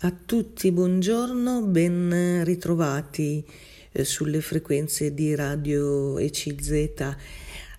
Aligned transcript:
A 0.00 0.12
tutti 0.12 0.72
buongiorno, 0.72 1.62
ben 1.62 2.42
ritrovati 2.44 3.42
eh, 3.92 4.04
sulle 4.04 4.40
frequenze 4.40 5.14
di 5.14 5.34
Radio 5.36 6.18
ECZ. 6.18 7.16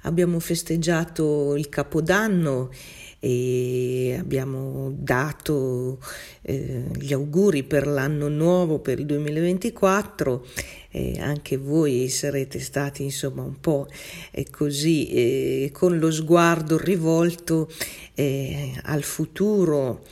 Abbiamo 0.03 0.39
festeggiato 0.39 1.55
il 1.55 1.67
Capodanno 1.67 2.71
e 3.20 4.15
abbiamo 4.17 4.93
dato 4.96 5.99
eh, 6.41 6.86
gli 6.97 7.12
auguri 7.12 7.63
per 7.63 7.86
l'anno 7.86 8.29
nuovo, 8.29 8.79
per 8.79 9.00
il 9.00 9.05
2024. 9.05 10.45
Eh, 10.91 11.20
anche 11.20 11.57
voi 11.57 12.07
sarete 12.07 12.59
stati 12.59 13.04
insomma 13.04 13.43
un 13.43 13.59
po' 13.59 13.88
eh, 14.32 14.50
così 14.50 15.09
eh, 15.09 15.70
con 15.73 16.00
lo 16.00 16.09
sguardo 16.09 16.77
rivolto 16.77 17.70
eh, 18.13 18.71
al 18.84 19.04
futuro 19.04 20.04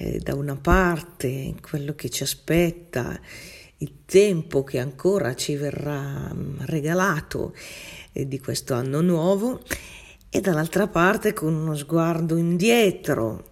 eh, 0.00 0.18
da 0.18 0.34
una 0.34 0.56
parte 0.56 1.54
quello 1.60 1.94
che 1.94 2.08
ci 2.08 2.22
aspetta, 2.22 3.20
il 3.78 4.04
tempo 4.06 4.64
che 4.64 4.78
ancora 4.78 5.34
ci 5.34 5.56
verrà 5.56 6.32
mm, 6.32 6.60
regalato 6.60 7.54
eh, 8.12 8.26
di 8.26 8.40
questo 8.40 8.72
anno 8.72 9.02
nuovo 9.02 9.60
e 10.30 10.40
dall'altra 10.40 10.86
parte 10.86 11.34
con 11.34 11.52
uno 11.52 11.74
sguardo 11.76 12.36
indietro 12.36 13.50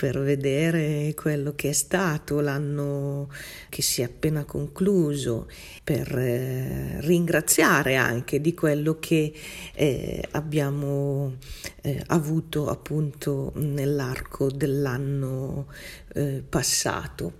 per 0.00 0.18
vedere 0.18 1.12
quello 1.14 1.52
che 1.54 1.68
è 1.68 1.72
stato 1.72 2.40
l'anno 2.40 3.28
che 3.68 3.82
si 3.82 4.00
è 4.00 4.04
appena 4.06 4.46
concluso, 4.46 5.46
per 5.84 6.16
eh, 6.16 7.02
ringraziare 7.02 7.96
anche 7.96 8.40
di 8.40 8.54
quello 8.54 8.96
che 8.98 9.30
eh, 9.74 10.24
abbiamo 10.30 11.36
eh, 11.82 12.02
avuto 12.06 12.70
appunto 12.70 13.52
nell'arco 13.56 14.50
dell'anno 14.50 15.66
eh, 16.14 16.42
passato 16.48 17.34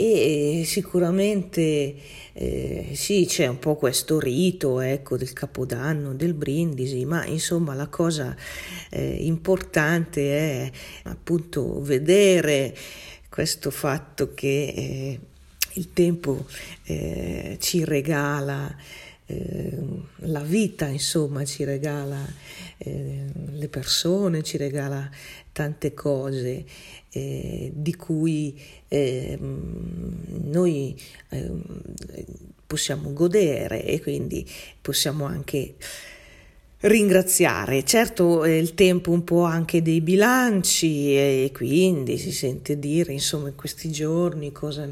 e 0.00 0.62
sicuramente 0.64 1.94
eh, 2.32 2.92
sì, 2.94 3.26
c'è 3.28 3.46
un 3.46 3.58
po' 3.58 3.76
questo 3.76 4.18
rito 4.18 4.80
ecco, 4.80 5.18
del 5.18 5.34
capodanno, 5.34 6.14
del 6.14 6.32
brindisi, 6.32 7.04
ma 7.04 7.26
insomma 7.26 7.74
la 7.74 7.88
cosa 7.88 8.34
eh, 8.88 9.16
importante 9.26 10.38
è 10.38 10.70
appunto 11.02 11.82
vedere 11.82 12.74
questo 13.28 13.70
fatto 13.70 14.32
che 14.32 14.72
eh, 14.74 15.20
il 15.74 15.92
tempo 15.92 16.46
eh, 16.84 17.58
ci 17.60 17.84
regala 17.84 18.74
eh, 19.30 19.78
la 20.26 20.40
vita, 20.40 20.86
insomma, 20.86 21.44
ci 21.44 21.62
regala 21.62 22.18
eh, 22.78 23.26
le 23.52 23.68
persone, 23.68 24.42
ci 24.42 24.56
regala 24.56 25.08
tante 25.52 25.94
cose 25.94 26.64
eh, 27.10 27.70
di 27.74 27.94
cui 27.96 28.58
ehm, 28.88 30.14
noi 30.44 30.98
ehm, 31.30 31.62
possiamo 32.66 33.12
godere 33.12 33.84
e 33.84 34.00
quindi 34.00 34.48
possiamo 34.80 35.24
anche 35.24 35.74
ringraziare. 36.80 37.84
Certo 37.84 38.44
è 38.44 38.52
il 38.52 38.74
tempo 38.74 39.10
un 39.10 39.24
po' 39.24 39.42
anche 39.42 39.82
dei 39.82 40.00
bilanci 40.00 41.14
e 41.14 41.50
quindi 41.52 42.16
si 42.16 42.32
sente 42.32 42.78
dire 42.78 43.12
insomma 43.12 43.48
in 43.48 43.56
questi 43.56 43.90
giorni 43.90 44.52
cosa 44.52 44.88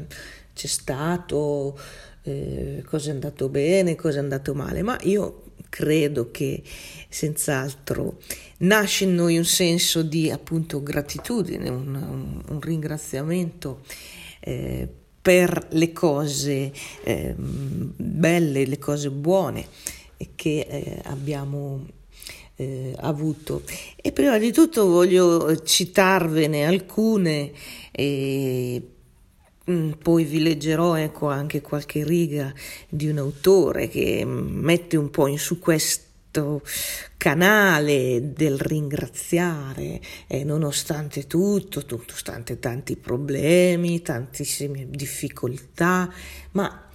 c'è 0.53 0.67
stato, 0.67 1.79
eh, 2.23 2.83
cosa 2.85 3.09
è 3.09 3.13
andato 3.13 3.49
bene, 3.49 3.95
cosa 3.95 4.17
è 4.17 4.21
andato 4.21 4.53
male, 4.53 4.81
ma 4.81 4.97
io 5.03 5.43
credo 5.69 6.31
che 6.31 6.61
senz'altro 7.07 8.19
nasce 8.57 9.05
in 9.05 9.15
noi 9.15 9.37
un 9.37 9.45
senso 9.45 10.01
di 10.01 10.29
appunto 10.29 10.83
gratitudine, 10.83 11.69
un, 11.69 11.95
un, 11.95 12.41
un 12.47 12.59
ringraziamento 12.59 13.81
eh, 14.41 14.87
per 15.21 15.67
le 15.71 15.91
cose 15.93 16.71
eh, 17.03 17.33
belle, 17.37 18.65
le 18.65 18.77
cose 18.77 19.09
buone 19.11 19.67
che 20.35 20.67
eh, 20.69 21.01
abbiamo 21.03 21.85
eh, 22.55 22.93
avuto. 22.97 23.63
E 23.95 24.11
prima 24.11 24.37
di 24.37 24.51
tutto 24.51 24.87
voglio 24.87 25.61
citarvene 25.61 26.65
alcune. 26.65 27.51
Eh, 27.91 28.81
poi 30.01 30.23
vi 30.23 30.41
leggerò 30.41 30.95
ecco, 30.95 31.27
anche 31.29 31.61
qualche 31.61 32.03
riga 32.03 32.53
di 32.87 33.07
un 33.07 33.17
autore 33.17 33.87
che 33.87 34.23
mette 34.25 34.97
un 34.97 35.09
po' 35.09 35.27
in 35.27 35.39
su 35.39 35.59
questo 35.59 36.61
canale 37.17 38.33
del 38.33 38.59
ringraziare 38.59 39.99
e 40.27 40.43
nonostante 40.43 41.27
tutto, 41.27 41.83
nonostante 41.87 42.59
tanti 42.59 42.95
problemi, 42.95 44.01
tantissime 44.01 44.87
difficoltà, 44.89 46.11
ma 46.51 46.89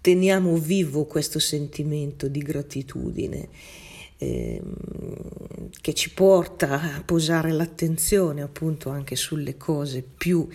teniamo 0.00 0.56
vivo 0.56 1.04
questo 1.04 1.38
sentimento 1.38 2.28
di 2.28 2.40
gratitudine 2.40 3.48
che 5.80 5.94
ci 5.94 6.10
porta 6.10 6.80
a 6.96 7.02
posare 7.04 7.50
l'attenzione 7.50 8.42
appunto 8.42 8.90
anche 8.90 9.16
sulle 9.16 9.56
cose 9.56 10.02
più 10.02 10.46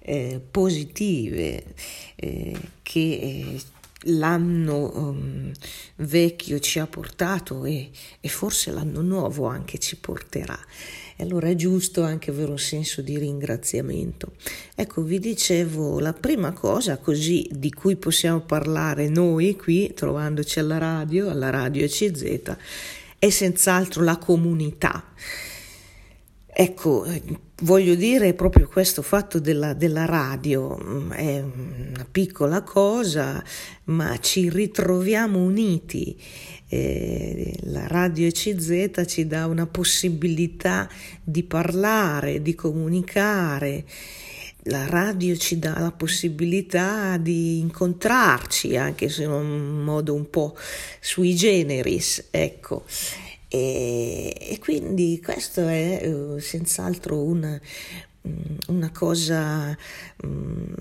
eh, 0.00 0.40
positive 0.50 1.74
eh, 2.16 2.56
che 2.82 3.00
eh, 3.00 3.60
l'anno 4.02 4.92
um, 4.94 5.52
vecchio 5.96 6.60
ci 6.60 6.78
ha 6.78 6.86
portato 6.86 7.64
e, 7.64 7.90
e, 8.20 8.28
forse 8.28 8.70
l'anno 8.70 9.00
nuovo 9.00 9.46
anche 9.46 9.78
ci 9.78 9.96
porterà. 9.96 10.58
E 11.16 11.24
allora 11.24 11.48
è 11.48 11.56
giusto 11.56 12.04
anche 12.04 12.30
avere 12.30 12.52
un 12.52 12.58
senso 12.60 13.02
di 13.02 13.18
ringraziamento. 13.18 14.34
Ecco, 14.76 15.02
vi 15.02 15.18
dicevo, 15.18 15.98
la 15.98 16.12
prima 16.12 16.52
cosa 16.52 16.98
così 16.98 17.48
di 17.50 17.72
cui 17.72 17.96
possiamo 17.96 18.40
parlare 18.40 19.08
noi 19.08 19.56
qui, 19.56 19.92
trovandoci 19.94 20.60
alla 20.60 20.78
radio, 20.78 21.28
alla 21.28 21.50
radio 21.50 21.84
ECZ, 21.84 22.56
è 23.18 23.30
senz'altro 23.30 24.02
la 24.02 24.16
comunità. 24.16 25.04
Ecco, 26.60 27.06
voglio 27.62 27.94
dire 27.94 28.34
proprio 28.34 28.66
questo 28.66 29.02
fatto 29.02 29.38
della, 29.38 29.74
della, 29.74 30.06
radio, 30.06 30.76
mm, 30.76 31.12
è 31.12 31.40
una 31.40 32.06
piccola 32.10 32.62
cosa, 32.62 33.42
ma 33.84 34.18
ci 34.18 34.48
ritroviamo 34.48 35.38
uniti. 35.38 36.20
Eh, 36.68 37.56
la 37.62 37.86
radio 37.86 38.26
ECZ 38.26 39.04
ci 39.06 39.26
dà 39.26 39.46
una 39.46 39.66
possibilità 39.66 40.88
di 41.22 41.44
parlare, 41.44 42.42
di 42.42 42.54
comunicare. 42.54 43.84
La 44.68 44.86
radio 44.86 45.34
ci 45.36 45.58
dà 45.58 45.78
la 45.78 45.92
possibilità 45.92 47.16
di 47.16 47.58
incontrarci, 47.58 48.76
anche 48.76 49.08
se 49.08 49.22
in 49.22 49.30
un 49.30 49.82
modo 49.82 50.12
un 50.12 50.28
po' 50.28 50.54
sui 51.00 51.34
generis, 51.34 52.28
ecco. 52.30 52.84
E, 53.48 54.36
e 54.38 54.58
quindi 54.58 55.22
questo 55.24 55.66
è 55.66 56.06
uh, 56.06 56.38
senz'altro 56.38 57.22
una, 57.22 57.58
mm, 58.28 58.56
una 58.68 58.90
cosa 58.92 59.74
um, 60.22 60.74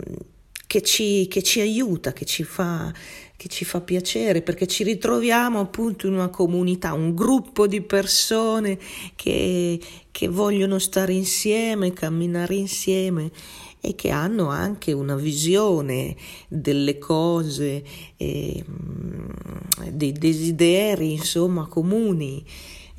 che, 0.68 0.82
ci, 0.82 1.30
che 1.30 1.42
ci 1.42 1.62
aiuta, 1.62 2.12
che 2.12 2.26
ci 2.26 2.44
fa 2.44 2.94
che 3.38 3.50
ci 3.50 3.66
fa 3.66 3.82
piacere 3.82 4.42
perché 4.42 4.66
ci 4.66 4.84
ritroviamo 4.84 5.60
appunto 5.60 6.08
in 6.08 6.14
una 6.14 6.30
comunità, 6.30 6.94
un 6.94 7.14
gruppo 7.14 7.68
di 7.68 7.82
persone 7.82 8.80
che, 9.16 9.80
che 10.10 10.28
vogliono 10.28 10.80
stare 10.80 11.14
insieme, 11.14 11.94
camminare 11.94 12.56
insieme 12.56 13.30
e 13.80 13.96
che 13.96 14.10
hanno 14.10 14.48
anche 14.50 14.92
una 14.92 15.16
visione 15.16 16.16
delle 16.48 16.98
cose, 16.98 17.84
eh, 18.18 18.64
dei 19.92 20.12
desideri 20.12 21.14
insomma 21.14 21.68
comuni. 21.68 22.46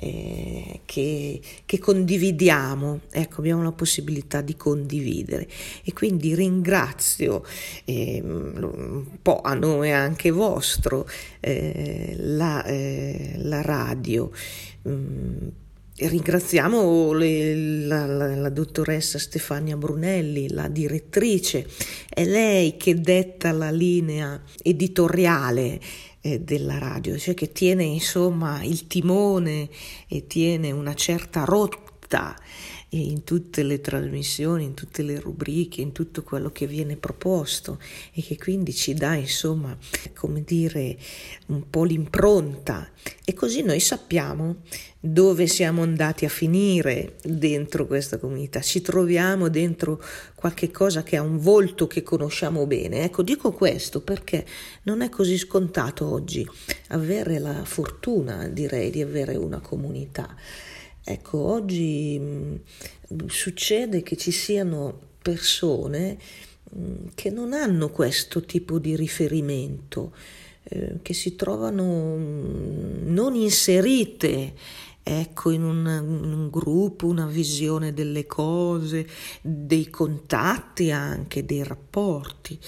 Eh, 0.01 0.83
che, 0.85 1.41
che, 1.67 1.79
condividiamo, 1.81 3.01
ecco, 3.11 3.41
abbiamo 3.41 3.65
la 3.65 3.73
possibilità 3.73 4.43
di 4.43 4.55
condividere 4.55 5.49
e 5.83 5.93
quindi 5.93 6.37
ringrazio 6.37 7.45
eh, 7.85 8.21
un 8.23 9.05
po' 9.21 9.41
a 9.41 9.55
nome 9.55 9.91
anche 9.91 10.31
vostro 10.31 11.05
eh, 11.41 12.15
la, 12.17 12.65
eh, 12.65 13.33
la, 13.39 13.61
radio. 13.61 14.31
Mm, 14.89 15.49
Ringraziamo 16.01 17.13
le, 17.13 17.57
la, 17.57 18.07
la, 18.07 18.37
la, 18.37 18.49
dottoressa 18.51 19.19
Stefania 19.19 19.77
Brunelli, 19.77 20.49
la 20.49 20.69
direttrice, 20.69 21.67
è 22.09 22.25
lei 22.25 22.77
che 22.77 23.01
detta 23.01 23.51
la 23.51 23.73
linea 23.73 24.41
editoriale 24.63 25.81
eh, 26.21 26.41
della 26.41 26.79
radio, 26.79 27.19
cioè 27.19 27.35
che 27.35 27.51
tiene 27.51 27.83
insomma 27.83 28.63
il 28.63 28.87
timone 28.87 29.69
e 30.07 30.29
tiene 30.29 30.71
una 30.71 30.95
certa 30.95 31.43
rotta 31.43 32.37
in 32.91 33.25
tutte 33.25 33.63
le 33.63 33.81
trasmissioni, 33.81 34.65
in 34.65 34.75
tutte 34.75 35.03
le 35.03 35.21
rubriche, 35.21 35.81
in 35.83 35.93
tutto 35.93 36.23
quello 36.23 36.51
che 36.51 36.67
viene 36.67 36.97
proposto 36.97 37.79
e 38.13 38.23
che 38.23 38.39
quindi 38.39 38.73
ci 38.73 38.95
dà 38.95 39.15
insomma, 39.15 39.77
come 40.15 40.43
dire, 40.43 40.97
un 41.47 41.69
po' 41.69 41.85
l'impronta 41.85 42.89
e 43.25 43.35
così 43.35 43.63
noi 43.63 43.81
sappiamo 43.81 44.63
dove 45.01 45.47
siamo 45.47 45.83
andati 45.83 46.25
a 46.25 46.29
finire 46.31 47.17
dentro 47.23 47.87
questa 47.87 48.19
comunità, 48.19 48.61
ci 48.61 48.81
troviamo 48.81 49.49
dentro 49.49 50.03
qualche 50.35 50.71
cosa 50.71 51.03
che 51.03 51.17
ha 51.17 51.23
un 51.23 51.39
volto 51.39 51.87
che 51.87 52.03
conosciamo 52.03 52.67
bene. 52.67 53.05
Ecco, 53.05 53.23
dico 53.23 53.53
questo 53.53 54.01
perché 54.01 54.47
non 54.85 55.03
è 55.03 55.09
così 55.09 55.37
scontato 55.37 56.07
oggi 56.11 56.49
avere 56.89 57.39
la 57.39 57.65
fortuna, 57.65 58.49
direi, 58.49 58.91
di 58.91 59.03
avere 59.03 59.37
una 59.37 59.61
comunità. 59.61 60.35
Ecco, 61.11 61.39
oggi 61.39 62.19
mh, 62.19 62.61
mm, 63.15 63.27
succede 63.29 64.03
che 64.03 64.15
ci 64.15 64.31
siano 64.31 64.99
persone 65.23 66.19
mh, 66.71 66.81
mm, 66.81 67.07
che 67.15 67.31
non 67.31 67.55
hanno 67.55 67.89
questo 67.89 68.43
tipo 68.43 68.79
di 68.79 68.95
riferimento, 68.95 70.13
eh, 70.65 70.99
che 71.01 71.15
si 71.15 71.35
trovano 71.35 72.15
mh, 72.15 72.21
mm, 72.21 73.15
non 73.15 73.35
inserite 73.37 74.53
ecco, 75.03 75.51
in 75.51 75.63
un, 75.63 75.79
in 75.79 76.31
un, 76.31 76.51
gruppo, 76.51 77.07
una 77.07 77.27
visione 77.27 77.95
delle 77.95 78.27
cose, 78.27 79.07
dei 79.41 79.89
contatti 79.89 80.91
anche, 80.91 81.47
dei 81.47 81.63
rapporti. 81.63 82.59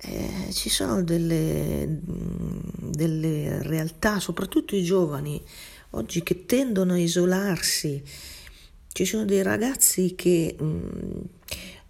Eh, 0.00 0.52
ci 0.52 0.68
sono 0.68 1.02
delle, 1.02 2.02
delle 2.02 3.64
realtà, 3.64 4.20
soprattutto 4.20 4.76
i 4.76 4.84
giovani, 4.84 5.42
oggi 5.90 6.22
che 6.22 6.46
tendono 6.46 6.94
a 6.94 6.98
isolarsi. 6.98 8.02
Ci 8.90 9.04
sono 9.04 9.24
dei 9.24 9.42
ragazzi 9.42 10.14
che 10.14 10.56
mh, 10.58 10.64
mm, 10.64 11.20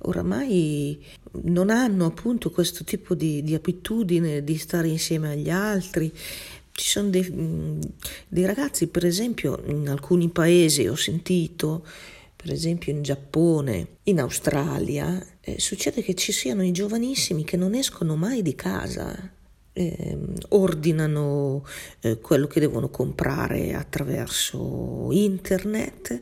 oramai 0.02 1.04
non 1.42 1.70
hanno 1.70 2.06
appunto 2.06 2.50
questo 2.50 2.84
tipo 2.84 3.14
di, 3.14 3.42
di 3.42 3.54
abitudine 3.54 4.44
di 4.44 4.56
stare 4.56 4.88
insieme 4.88 5.32
agli 5.32 5.50
altri, 5.50 6.12
ci 6.78 6.86
sono 6.86 7.08
dei, 7.08 7.28
mm, 7.28 7.80
dei, 8.28 8.46
ragazzi, 8.46 8.86
per 8.86 9.04
esempio, 9.04 9.60
in 9.66 9.88
alcuni 9.88 10.28
paesi 10.28 10.86
ho 10.86 10.94
sentito, 10.94 11.84
per 12.36 12.52
esempio 12.52 12.92
in 12.92 13.02
Giappone, 13.02 13.96
in 14.04 14.20
Australia, 14.20 15.24
eh, 15.40 15.58
succede 15.58 16.02
che 16.02 16.14
ci 16.14 16.30
siano 16.30 16.62
i 16.62 16.70
giovanissimi 16.70 17.42
che 17.42 17.56
non 17.56 17.74
escono 17.74 18.14
mai 18.14 18.42
di 18.42 18.54
casa, 18.54 19.32
eh, 19.78 20.18
ordinano 20.48 21.64
eh, 22.00 22.18
quello 22.18 22.46
che 22.46 22.60
devono 22.60 22.88
comprare 22.88 23.74
attraverso 23.74 25.08
internet, 25.10 26.20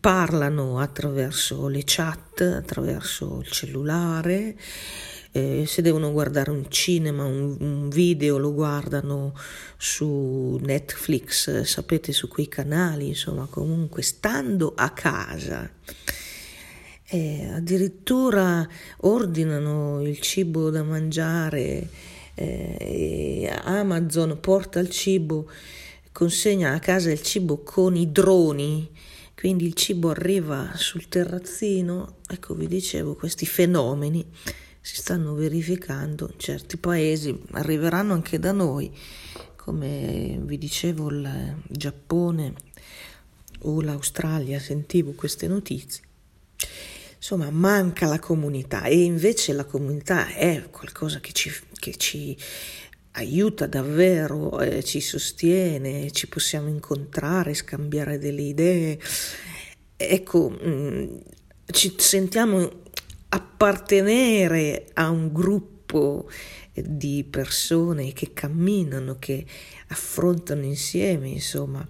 parlano 0.00 0.78
attraverso 0.78 1.68
le 1.68 1.82
chat, 1.84 2.40
attraverso 2.40 3.40
il 3.42 3.50
cellulare 3.50 4.56
eh, 5.32 5.64
se 5.64 5.80
devono 5.80 6.10
guardare 6.10 6.50
un 6.50 6.68
cinema, 6.68 7.24
un, 7.24 7.56
un, 7.60 7.88
video, 7.88 8.36
lo 8.38 8.52
guardano 8.52 9.34
su 9.76 10.58
Netflix, 10.60 11.62
sapete, 11.62 12.12
su 12.12 12.26
quei 12.26 12.48
canali, 12.48 13.08
insomma, 13.08 13.46
comunque 13.48 14.02
stando 14.02 14.72
a 14.74 14.90
casa. 14.90 15.70
Eh, 17.12 17.50
addirittura 17.52 18.68
ordinano 18.98 20.00
il 20.02 20.20
cibo 20.20 20.70
da 20.70 20.82
mangiare, 20.82 21.88
eh, 22.40 23.60
Amazon 23.64 24.38
porta 24.40 24.80
il 24.80 24.90
cibo, 24.90 25.50
consegna 26.12 26.72
a 26.72 26.78
casa 26.78 27.10
il 27.10 27.22
cibo 27.22 27.62
con 27.62 27.96
i 27.96 28.10
droni. 28.10 28.90
Quindi 29.34 29.66
il 29.66 29.74
cibo 29.74 30.10
arriva 30.10 30.72
sul 30.74 31.08
terrazzino, 31.08 32.16
ecco 32.28 32.54
vi 32.54 32.66
dicevo 32.66 33.14
questi 33.14 33.46
fenomeni 33.46 34.26
si 34.82 34.96
stanno 34.96 35.34
verificando 35.34 36.28
in 36.32 36.38
certi 36.38 36.76
paesi, 36.78 37.38
arriveranno 37.52 38.14
anche 38.14 38.38
da 38.38 38.52
noi, 38.52 38.90
come 39.56 40.38
vi 40.42 40.56
dicevo 40.56 41.10
il 41.10 41.56
Giappone 41.68 42.54
o 43.60 43.82
l'Australia, 43.82 44.58
sentivo 44.58 45.12
queste 45.12 45.46
notizie. 45.48 46.02
Insomma, 47.16 47.50
manca 47.50 48.06
la 48.06 48.18
comunità 48.18 48.84
e 48.84 49.02
invece 49.02 49.52
la 49.52 49.66
comunità 49.66 50.28
è 50.28 50.70
qualcosa 50.70 51.20
che 51.20 51.32
ci, 51.32 51.52
che 51.80 51.96
ci 51.96 52.36
aiuta 53.12 53.66
davvero, 53.66 54.60
eh, 54.60 54.84
ci 54.84 55.00
sostiene, 55.00 56.12
ci 56.12 56.28
possiamo 56.28 56.68
incontrare, 56.68 57.54
scambiare 57.54 58.18
delle 58.18 58.42
idee. 58.42 59.00
Ecco, 59.96 60.50
mh, 60.50 60.68
mm, 60.68 61.16
ci 61.72 61.94
sentiamo 61.98 62.82
appartenere 63.30 64.86
a 64.94 65.10
un 65.10 65.32
gruppo 65.32 66.28
di 66.72 67.26
persone 67.28 68.12
che 68.12 68.32
camminano, 68.32 69.16
che 69.18 69.44
affrontano 69.88 70.64
insieme, 70.64 71.28
insomma, 71.28 71.86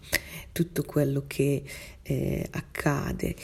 tutto 0.53 0.83
quello 0.85 1.25
che 1.27 1.63
eh, 2.03 2.47
accade. 2.51 3.35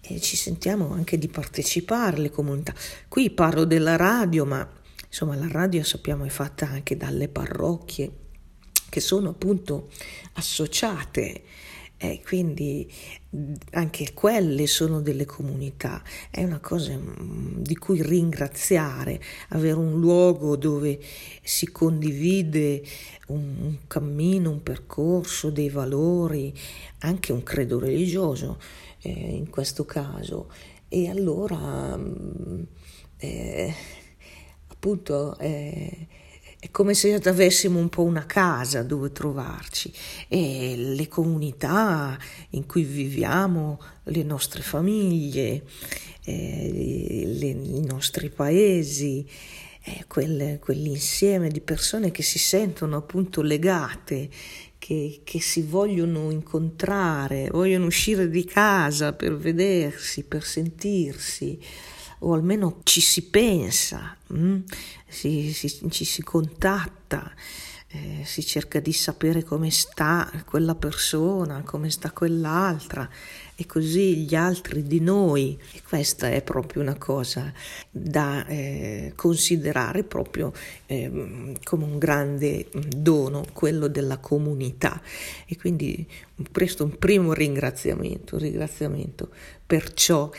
E 0.00 0.20
ci 0.20 0.36
sentiamo 0.36 0.92
anche 0.92 1.18
di 1.18 1.28
partecipare 1.28 2.16
alle 2.16 2.30
comunità. 2.30 2.74
Qui 3.08 3.30
parlo 3.30 3.64
della 3.64 3.96
radio, 3.96 4.44
ma 4.44 4.68
insomma 5.12 5.36
la 5.36 5.46
radio 5.46 5.84
sappiamo 5.84 6.24
è 6.24 6.30
fatta 6.30 6.66
anche 6.66 6.96
dalle 6.96 7.28
parrocchie 7.28 8.10
che 8.88 9.00
sono 9.00 9.28
appunto 9.28 9.90
associate 10.34 11.42
e 11.98 12.22
quindi 12.24 12.90
anche 13.72 14.12
quelle 14.12 14.66
sono 14.66 15.00
delle 15.00 15.24
comunità, 15.24 16.02
è 16.30 16.42
una 16.42 16.58
cosa 16.58 16.98
di 16.98 17.76
cui 17.76 18.02
ringraziare, 18.02 19.22
avere 19.50 19.76
un 19.76 20.00
luogo 20.00 20.56
dove 20.56 20.98
si 21.42 21.70
condivide 21.70 22.82
un, 23.28 23.54
un 23.60 23.76
cammino, 23.86 24.50
un 24.50 24.62
percorso, 24.64 25.50
dei 25.50 25.68
valori, 25.68 26.52
anche 27.00 27.32
un 27.32 27.44
credo 27.44 27.78
religioso 27.78 28.58
eh, 29.02 29.10
in 29.10 29.48
questo 29.48 29.84
caso. 29.84 30.50
E 30.88 31.08
allora 31.08 31.96
eh, 33.18 33.74
appunto 34.82 35.38
eh, 35.38 36.08
è 36.58 36.68
come 36.72 36.94
se 36.94 37.14
avessimo 37.14 37.78
un 37.78 37.88
po' 37.88 38.02
una 38.02 38.26
casa 38.26 38.82
dove 38.82 39.12
trovarci. 39.12 39.92
E 40.26 40.74
le 40.76 41.06
comunità 41.06 42.18
in 42.50 42.66
cui 42.66 42.82
viviamo, 42.82 43.80
le 44.04 44.24
nostre 44.24 44.60
famiglie, 44.62 45.62
eh, 46.24 47.22
le, 47.24 47.46
i 47.46 47.84
nostri 47.84 48.28
paesi, 48.28 49.24
eh, 49.84 50.04
quel, 50.08 50.58
quell'insieme 50.58 51.48
di 51.48 51.60
persone 51.60 52.10
che 52.10 52.22
si 52.24 52.40
sentono 52.40 52.96
appunto 52.96 53.40
legate, 53.40 54.28
che, 54.78 55.20
che, 55.22 55.40
si 55.40 55.62
vogliono 55.62 56.32
incontrare, 56.32 57.50
vogliono 57.52 57.86
uscire 57.86 58.28
di 58.28 58.44
casa 58.44 59.12
per 59.12 59.36
vedersi, 59.36 60.24
per 60.24 60.42
sentirsi 60.42 61.60
o 62.22 62.32
almeno 62.34 62.80
ci 62.84 63.00
si 63.00 63.22
pensa, 63.22 64.16
mm? 64.32 64.60
si, 65.06 65.52
si, 65.52 65.90
ci 65.90 66.04
si 66.04 66.22
contatta, 66.22 67.32
eh, 67.88 68.22
si 68.24 68.44
cerca 68.44 68.80
di 68.80 68.92
sapere 68.92 69.44
come 69.44 69.70
sta 69.70 70.30
quella 70.46 70.74
persona, 70.74 71.62
come 71.62 71.90
sta 71.90 72.10
quell'altra 72.10 73.08
e 73.54 73.66
così 73.66 74.18
gli 74.18 74.34
altri 74.34 74.82
di 74.82 75.00
noi. 75.00 75.58
E 75.72 75.82
questa 75.86 76.30
è 76.30 76.42
proprio 76.42 76.80
una 76.80 76.96
cosa 76.96 77.52
da 77.90 78.46
eh, 78.46 79.12
considerare 79.14 80.04
proprio 80.04 80.52
eh, 80.86 81.52
come 81.62 81.84
un 81.84 81.98
grande 81.98 82.68
dono, 82.72 83.44
quello 83.52 83.88
della 83.88 84.18
comunità. 84.18 85.00
E 85.46 85.56
quindi 85.58 86.06
presto 86.50 86.84
un 86.84 86.96
primo 86.96 87.34
ringraziamento, 87.34 88.36
un 88.36 88.40
ringraziamento 88.40 89.28
per 89.66 89.92
ciò 89.92 90.30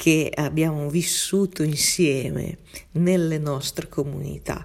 che 0.00 0.32
abbiamo 0.34 0.88
vissuto 0.88 1.62
insieme 1.62 2.60
nelle 2.92 3.36
nostre 3.36 3.86
comunità, 3.86 4.64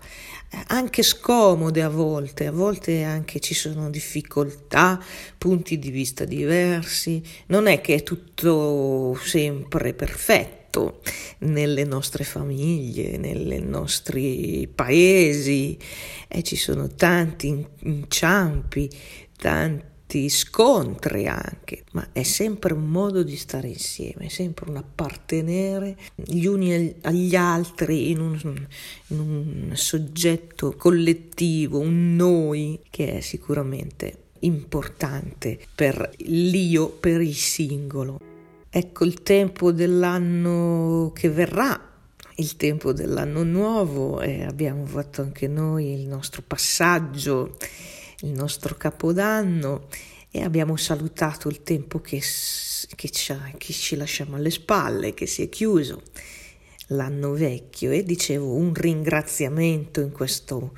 anche 0.67 1.03
scomode 1.03 1.81
a 1.81 1.89
volte, 1.89 2.45
a 2.45 2.53
volte 2.53 3.03
anche 3.03 3.41
ci 3.41 3.53
sono 3.53 3.89
difficoltà, 3.89 4.97
punti 5.37 5.77
di 5.77 5.91
vista 5.91 6.23
diversi, 6.23 7.21
non 7.47 7.67
è 7.67 7.81
che 7.81 7.95
è 7.95 8.03
tutto 8.03 9.19
sempre 9.21 9.93
perfetto 9.93 11.01
nelle 11.39 11.83
nostre 11.83 12.23
famiglie, 12.23 13.17
nei 13.17 13.59
nostri 13.61 14.71
paesi, 14.73 15.77
e 16.29 16.43
ci 16.43 16.55
sono 16.55 16.87
tanti 16.87 17.67
inciampi, 17.81 18.89
tanti 19.35 19.94
tanti 20.15 20.29
scontri 20.29 21.27
anche, 21.27 21.83
ma 21.91 22.07
è 22.13 22.23
sempre 22.23 22.73
un 22.73 22.87
modo 22.89 23.23
di 23.23 23.35
stare 23.35 23.67
insieme, 23.67 24.25
è 24.25 24.29
sempre 24.29 24.69
un 24.69 24.77
appartenere 24.77 25.97
gli 26.15 26.45
uni 26.45 26.95
agli 27.01 27.35
altri 27.35 28.11
in 28.11 28.19
un, 28.19 28.67
in 29.07 29.19
un 29.19 29.71
soggetto 29.73 30.73
collettivo, 30.77 31.79
un 31.79 32.15
noi 32.15 32.79
che 32.89 33.17
è 33.17 33.19
sicuramente 33.19 34.23
importante 34.39 35.59
per 35.73 36.11
l'io, 36.19 36.89
per 36.89 37.19
il 37.21 37.35
singolo. 37.35 38.19
ecco 38.69 39.05
il 39.05 39.21
tempo 39.21 39.71
dell'anno 39.71 41.11
che 41.13 41.29
verrà, 41.29 41.91
il 42.37 42.55
tempo 42.57 42.93
dell'anno 42.93 43.43
nuovo 43.43 44.19
e 44.21 44.43
abbiamo 44.43 44.85
fatto 44.85 45.21
anche 45.21 45.47
noi 45.47 45.93
il 45.93 46.07
nostro 46.07 46.41
passaggio, 46.45 47.57
il 48.21 48.31
nostro 48.31 48.75
capodanno 48.75 49.87
e 50.31 50.43
abbiamo 50.43 50.75
salutato 50.75 51.47
il 51.47 51.63
tempo 51.63 52.01
che, 52.01 52.21
che, 52.95 53.09
ci, 53.09 53.33
che 53.57 53.73
ci 53.73 53.95
lasciamo 53.95 54.35
alle 54.35 54.51
spalle, 54.51 55.13
che 55.13 55.25
si 55.25 55.41
è 55.41 55.49
chiuso 55.49 56.01
l'anno 56.89 57.33
vecchio 57.33 57.91
e 57.91 58.03
dicevo 58.03 58.53
un 58.53 58.73
ringraziamento 58.73 60.01
in 60.01 60.11
questo 60.11 60.73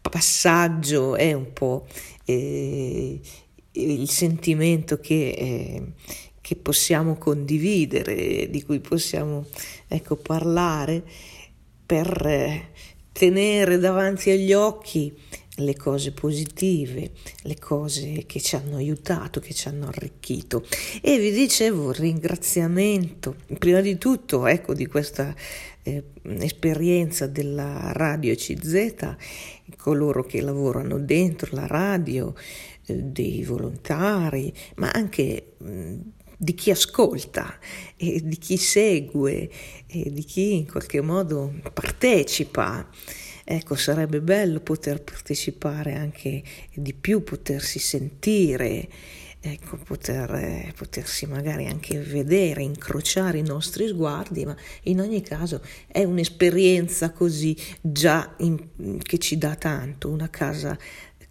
passaggio 0.00 1.16
è 1.16 1.32
un 1.32 1.52
po' 1.52 1.86
eh, 2.24 3.20
il 3.72 4.08
sentimento 4.08 4.98
che, 5.00 5.30
eh, 5.30 5.82
che, 6.40 6.56
possiamo 6.56 7.16
condividere, 7.16 8.48
di 8.50 8.62
cui 8.62 8.80
possiamo 8.80 9.46
ecco, 9.86 10.16
parlare 10.16 11.02
per 11.84 12.26
eh, 12.26 12.70
tenere 13.12 13.78
davanti 13.78 14.30
agli 14.30 14.52
occhi 14.52 15.14
le 15.58 15.76
cose 15.76 16.12
positive, 16.12 17.10
le 17.42 17.58
cose 17.58 18.24
che 18.26 18.40
ci 18.40 18.56
hanno 18.56 18.76
aiutato, 18.76 19.40
che 19.40 19.54
ci 19.54 19.68
hanno 19.68 19.88
arricchito. 19.88 20.66
E 21.00 21.18
vi 21.18 21.30
dicevo 21.30 21.92
ringraziamento, 21.92 23.36
prima 23.58 23.80
di 23.80 23.98
tutto, 23.98 24.46
ecco, 24.46 24.74
di 24.74 24.86
questa 24.86 25.34
eh, 25.82 26.04
esperienza 26.22 27.26
della 27.26 27.92
radio 27.92 28.34
CZ, 28.34 29.16
coloro 29.76 30.24
che 30.24 30.40
lavorano 30.40 30.98
dentro 30.98 31.54
la 31.54 31.66
radio, 31.66 32.34
eh, 32.86 32.94
dei 32.94 33.42
volontari, 33.44 34.52
ma 34.76 34.90
anche 34.90 35.54
mh, 35.58 35.94
di 36.36 36.54
chi 36.54 36.70
ascolta 36.70 37.58
e 37.96 38.20
di 38.22 38.38
chi 38.38 38.56
segue 38.56 39.50
e 39.86 40.12
di 40.12 40.22
chi 40.22 40.54
in 40.54 40.70
qualche 40.70 41.00
modo 41.00 41.52
partecipa. 41.72 42.88
Ecco, 43.50 43.76
sarebbe 43.76 44.20
bello 44.20 44.60
poter 44.60 45.02
partecipare 45.02 45.94
anche 45.94 46.42
di 46.74 46.92
più, 46.92 47.24
potersi 47.24 47.78
sentire, 47.78 48.86
ecco, 49.40 49.78
poter, 49.78 50.70
potersi 50.76 51.24
magari 51.24 51.64
anche 51.66 51.98
vedere, 51.98 52.62
incrociare 52.62 53.38
i 53.38 53.42
nostri 53.42 53.88
sguardi, 53.88 54.44
ma 54.44 54.54
in 54.82 55.00
ogni 55.00 55.22
caso 55.22 55.62
è 55.86 56.04
un'esperienza 56.04 57.10
così 57.12 57.56
già 57.80 58.34
in, 58.40 58.98
che 59.00 59.16
ci 59.16 59.38
dà 59.38 59.54
tanto, 59.56 60.10
una 60.10 60.28
casa 60.28 60.76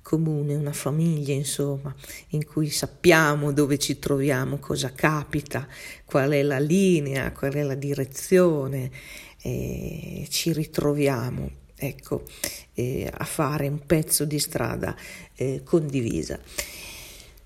comune, 0.01 0.55
una 0.55 0.73
famiglia, 0.73 1.35
insomma, 1.35 1.93
in 2.29 2.45
cui 2.45 2.71
sappiamo 2.71 3.53
dove 3.53 3.77
ci 3.77 3.99
troviamo, 3.99 4.57
cosa 4.57 4.91
capita, 4.91 5.67
qual 6.03 6.31
è 6.31 6.41
la 6.41 6.57
linea, 6.57 7.31
qual 7.31 7.53
è 7.53 7.61
la 7.61 7.75
direzione, 7.75 8.89
e 9.39 10.25
ci 10.31 10.51
ritroviamo 10.51 11.65
ecco, 11.77 12.23
eh, 12.73 13.09
a 13.11 13.23
fare 13.23 13.67
un 13.67 13.85
pezzo 13.85 14.25
di 14.25 14.39
strada 14.39 14.95
eh, 15.35 15.61
condivisa. 15.63 16.39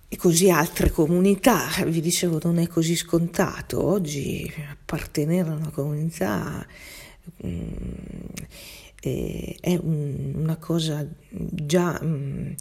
E 0.08 0.18
così 0.18 0.50
altre 0.50 0.92
comunità, 0.92 1.68
vi 1.86 2.02
dicevo, 2.02 2.40
non 2.44 2.58
è 2.58 2.68
così 2.68 2.96
scontato. 2.96 3.82
Oggi 3.82 4.52
appartenere 4.70 5.50
a 5.50 5.54
una 5.54 5.70
comunità 5.70 6.66
mh, 7.38 7.48
mm, 7.48 7.64
eh, 9.02 9.58
è 9.60 9.76
un, 9.82 10.34
una 10.36 10.58
cosa 10.58 11.08
già, 11.30 11.98
mh, 12.02 12.06
mm, 12.06 12.52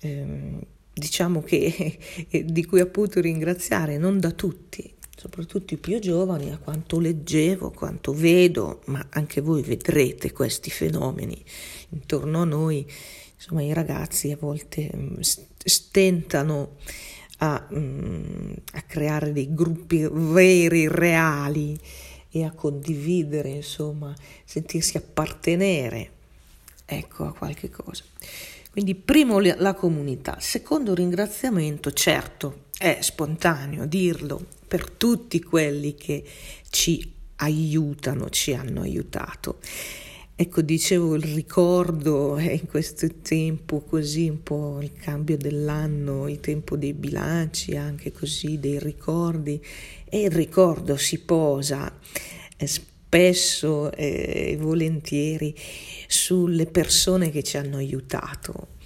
ehm, 0.00 0.60
diciamo 0.92 1.42
che 1.42 1.98
di 2.44 2.64
cui 2.64 2.80
appunto 2.80 3.20
ringraziare, 3.20 3.96
non 3.96 4.18
da 4.18 4.32
tutti, 4.32 4.92
soprattutto 5.18 5.74
i 5.74 5.78
più 5.78 5.98
giovani, 5.98 6.52
a 6.52 6.58
quanto 6.58 7.00
leggevo, 7.00 7.72
quanto 7.72 8.12
vedo, 8.12 8.82
ma 8.86 9.04
anche 9.10 9.40
voi 9.40 9.62
vedrete 9.62 10.30
questi 10.30 10.70
fenomeni 10.70 11.44
intorno 11.88 12.42
a 12.42 12.44
noi, 12.44 12.86
insomma 13.34 13.62
i 13.62 13.72
ragazzi 13.72 14.30
a 14.30 14.36
volte 14.38 14.88
mm, 14.94 15.16
stentano 15.18 16.76
a, 17.38 17.68
mm, 17.74 18.52
a 18.74 18.82
creare 18.82 19.32
dei 19.32 19.52
gruppi 19.52 20.08
veri, 20.08 20.86
reali 20.86 21.76
e 22.30 22.44
a 22.44 22.52
condividere, 22.52 23.48
insomma, 23.48 24.14
sentirsi 24.44 24.98
appartenere, 24.98 26.10
ecco, 26.84 27.24
a 27.24 27.34
qualche 27.34 27.68
cosa. 27.70 28.04
Quindi 28.70 28.94
primo 28.94 29.40
la 29.40 29.74
comunità, 29.74 30.36
secondo 30.38 30.94
ringraziamento, 30.94 31.90
certo, 31.90 32.66
è 32.78 32.98
spontaneo 33.00 33.84
dirlo 33.84 34.57
per 34.68 34.90
tutti 34.90 35.42
quelli 35.42 35.94
che 35.94 36.22
ci 36.70 37.12
aiutano, 37.36 38.28
ci 38.28 38.52
hanno 38.52 38.82
aiutato. 38.82 39.58
Ecco, 40.36 40.60
dicevo 40.60 41.16
il 41.16 41.22
ricordo 41.22 42.36
è 42.36 42.52
in 42.52 42.66
questo 42.66 43.08
tempo 43.22 43.80
così 43.80 44.28
un 44.28 44.42
po' 44.44 44.78
il 44.80 44.92
cambio 44.92 45.36
dell'anno, 45.36 46.28
il 46.28 46.38
tempo 46.38 46.76
dei 46.76 46.92
bilanci, 46.92 47.76
anche 47.76 48.12
così 48.12 48.60
dei 48.60 48.78
ricordi 48.78 49.60
e 50.04 50.20
il 50.20 50.30
ricordo 50.30 50.96
si 50.96 51.18
posa 51.18 51.92
eh, 52.56 52.66
spesso 52.68 53.90
e 53.90 54.52
eh, 54.52 54.56
volentieri 54.58 55.52
sulle 56.06 56.66
persone 56.66 57.30
che 57.30 57.42
ci 57.42 57.56
hanno 57.56 57.78
aiutato 57.78 58.76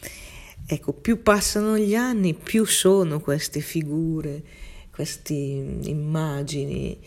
Ecco, 0.72 0.94
più 0.94 1.22
passano 1.22 1.76
gli 1.76 1.94
anni, 1.94 2.32
più 2.34 2.64
sono 2.64 3.20
queste 3.20 3.60
figure, 3.60 4.42
queste 4.92 5.32
immagini 5.34 6.98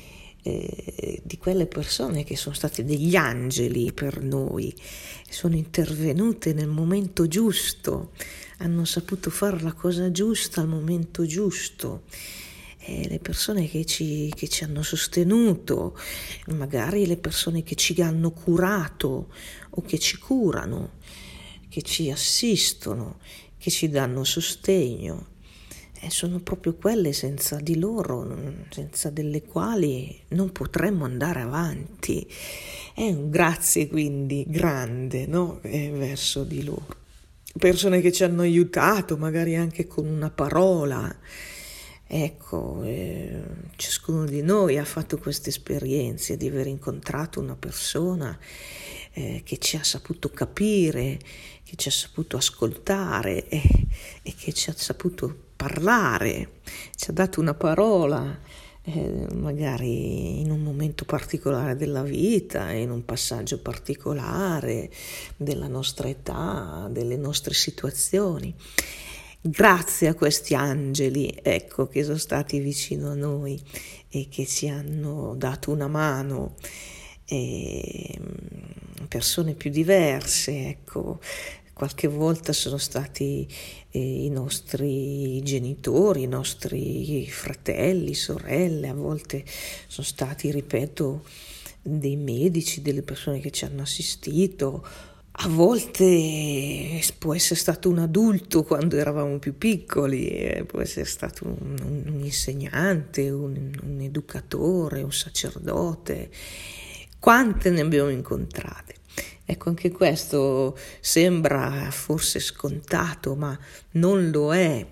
eh, 0.43 1.21
di 1.23 1.37
quelle 1.37 1.67
persone 1.67 2.23
che 2.23 2.35
sono 2.35 2.55
state 2.55 2.83
degli 2.83 3.15
angeli 3.15 3.91
per 3.93 4.21
noi, 4.21 4.73
sono 5.29 5.55
intervenute 5.55 6.53
nel 6.53 6.67
momento 6.67 7.27
giusto, 7.27 8.11
hanno 8.57 8.85
saputo 8.85 9.29
fare 9.29 9.61
la 9.61 9.73
cosa 9.73 10.11
giusta 10.11 10.61
al 10.61 10.67
momento 10.67 11.25
giusto. 11.25 12.03
Eh, 12.87 13.07
le 13.07 13.19
persone 13.19 13.67
che 13.67 13.83
ci, 13.85 14.31
che 14.35 14.47
ci 14.47 14.63
hanno 14.63 14.83
sostenuto, 14.83 15.97
magari 16.49 17.07
le 17.07 17.17
persone 17.17 17.63
che 17.63 17.75
ci 17.75 17.99
hanno 18.01 18.29
curato 18.29 19.29
o 19.71 19.81
che 19.81 19.97
ci 19.97 20.19
curano, 20.19 20.97
che 21.67 21.81
ci 21.81 22.11
assistono 22.11 23.17
che 23.65 23.71
ci 23.71 23.89
danno 23.89 24.23
sostegno. 24.23 25.25
Sono 26.09 26.39
proprio 26.39 26.75
quelle 26.75 27.13
senza 27.13 27.57
di 27.57 27.77
loro, 27.77 28.27
senza 28.69 29.09
delle 29.09 29.43
quali 29.43 30.23
non 30.29 30.51
potremmo 30.51 31.05
andare 31.05 31.41
avanti. 31.41 32.27
È 32.93 33.01
un 33.01 33.29
grazie 33.29 33.87
quindi 33.87 34.45
grande 34.47 35.25
no? 35.25 35.59
verso 35.61 36.43
di 36.43 36.63
loro. 36.63 37.03
Persone 37.57 38.01
che 38.01 38.11
ci 38.11 38.23
hanno 38.23 38.41
aiutato, 38.41 39.17
magari 39.17 39.55
anche 39.55 39.87
con 39.87 40.05
una 40.05 40.29
parola. 40.29 41.13
Ecco, 42.07 42.83
eh, 42.83 43.41
ciascuno 43.77 44.25
di 44.25 44.41
noi 44.41 44.77
ha 44.77 44.85
fatto 44.85 45.17
queste 45.17 45.49
esperienze 45.49 46.37
di 46.37 46.47
aver 46.47 46.67
incontrato 46.67 47.39
una 47.39 47.55
persona 47.55 48.37
eh, 49.13 49.41
che 49.43 49.57
ci 49.57 49.75
ha 49.75 49.83
saputo 49.83 50.29
capire, 50.29 51.17
che 51.63 51.75
ci 51.77 51.87
ha 51.87 51.91
saputo 51.91 52.37
ascoltare 52.37 53.47
e, 53.47 53.61
e 54.21 54.35
che 54.35 54.53
ci 54.53 54.69
ha 54.69 54.73
saputo 54.75 55.44
parlare, 55.65 56.59
ci 56.95 57.09
ha 57.09 57.13
dato 57.13 57.39
una 57.39 57.55
parola, 57.55 58.39
eh, 58.83 59.27
magari 59.33 60.39
in 60.39 60.51
un 60.51 60.61
momento 60.61 61.05
particolare 61.05 61.75
della 61.75 62.03
vita, 62.03 62.69
in 62.71 62.91
un 62.91 63.03
passaggio 63.03 63.59
particolare 63.59 64.91
della 65.35 65.67
nostra 65.67 66.07
età, 66.07 66.87
delle 66.91 67.17
nostre 67.17 67.55
situazioni. 67.55 68.53
Grazie 69.41 70.09
a 70.09 70.13
questi 70.13 70.53
angeli, 70.53 71.35
ecco, 71.41 71.87
che 71.87 72.03
sono 72.03 72.17
stati 72.17 72.59
vicino 72.59 73.09
a 73.09 73.15
noi 73.15 73.59
e 74.09 74.27
che 74.29 74.45
ci 74.45 74.69
hanno 74.69 75.33
dato 75.35 75.71
una 75.71 75.87
mano 75.87 76.55
e 77.25 78.19
mm, 78.19 79.05
persone 79.07 79.53
più 79.53 79.71
diverse, 79.71 80.67
ecco, 80.67 81.19
qualche 81.75 82.07
volta 82.07 82.53
sono 82.53 82.77
stati 82.77 83.45
eh, 83.91 84.23
i 84.23 84.29
nostri 84.29 85.43
genitori, 85.43 86.21
i 86.21 86.27
nostri 86.27 87.27
fratelli, 87.29 88.13
sorelle, 88.13 88.87
a 88.87 88.93
volte 88.93 89.43
sono 89.87 90.07
stati, 90.07 90.51
ripeto, 90.51 91.25
dei 91.81 92.15
medici, 92.15 92.81
delle 92.81 93.01
persone 93.01 93.41
che 93.41 93.51
ci 93.51 93.65
hanno 93.65 93.81
assistito. 93.81 94.87
A 95.37 95.49
volte 95.49 97.01
può 97.17 97.35
essere 97.35 97.59
stato 97.59 97.89
un 97.89 97.99
adulto 97.99 98.63
quando 98.63 98.95
eravamo 98.95 99.37
più 99.37 99.57
piccoli, 99.57 100.29
eh, 100.29 100.63
può 100.63 100.79
essere 100.79 101.05
stato 101.05 101.45
un, 101.45 101.75
un, 101.83 102.03
un 102.07 102.23
insegnante, 102.23 103.29
un, 103.29 103.77
un 103.83 103.99
educatore, 103.99 105.03
un 105.03 105.11
sacerdote 105.11 106.29
quante 107.19 107.71
ne 107.71 107.81
abbiamo 107.81 108.09
incontrate. 108.09 108.93
Ecco, 109.47 109.69
anche 109.69 109.91
questo 109.91 110.75
sembra 110.99 111.91
forse 111.91 112.39
scontato, 112.39 113.35
ma 113.35 113.57
non 113.91 114.31
lo 114.31 114.53
è. 114.53 114.85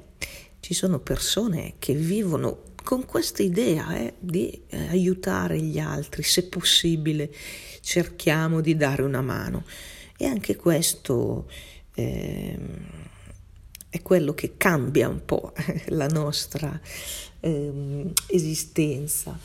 Ci 0.59 0.73
sono 0.73 0.99
persone 0.99 1.73
che 1.79 1.93
vivono 1.93 2.71
con 2.83 3.05
questa 3.05 3.41
idea 3.41 3.95
eh, 3.97 4.13
di 4.19 4.61
eh, 4.67 4.89
aiutare 4.89 5.59
gli 5.59 5.79
altri, 5.79 6.21
se 6.21 6.43
possibile 6.43 7.33
cerchiamo 7.81 8.61
di 8.61 8.75
dare 8.75 9.01
una 9.01 9.21
mano. 9.21 9.65
E 10.17 10.25
anche 10.27 10.55
questo 10.55 11.49
eh, 11.95 12.57
è 13.89 14.01
quello 14.01 14.33
che 14.33 14.55
cambia 14.57 15.09
un 15.09 15.25
po' 15.25 15.53
la 15.87 16.07
nostra 16.07 16.79
ehm, 17.39 18.11
esistenza. 18.27 19.37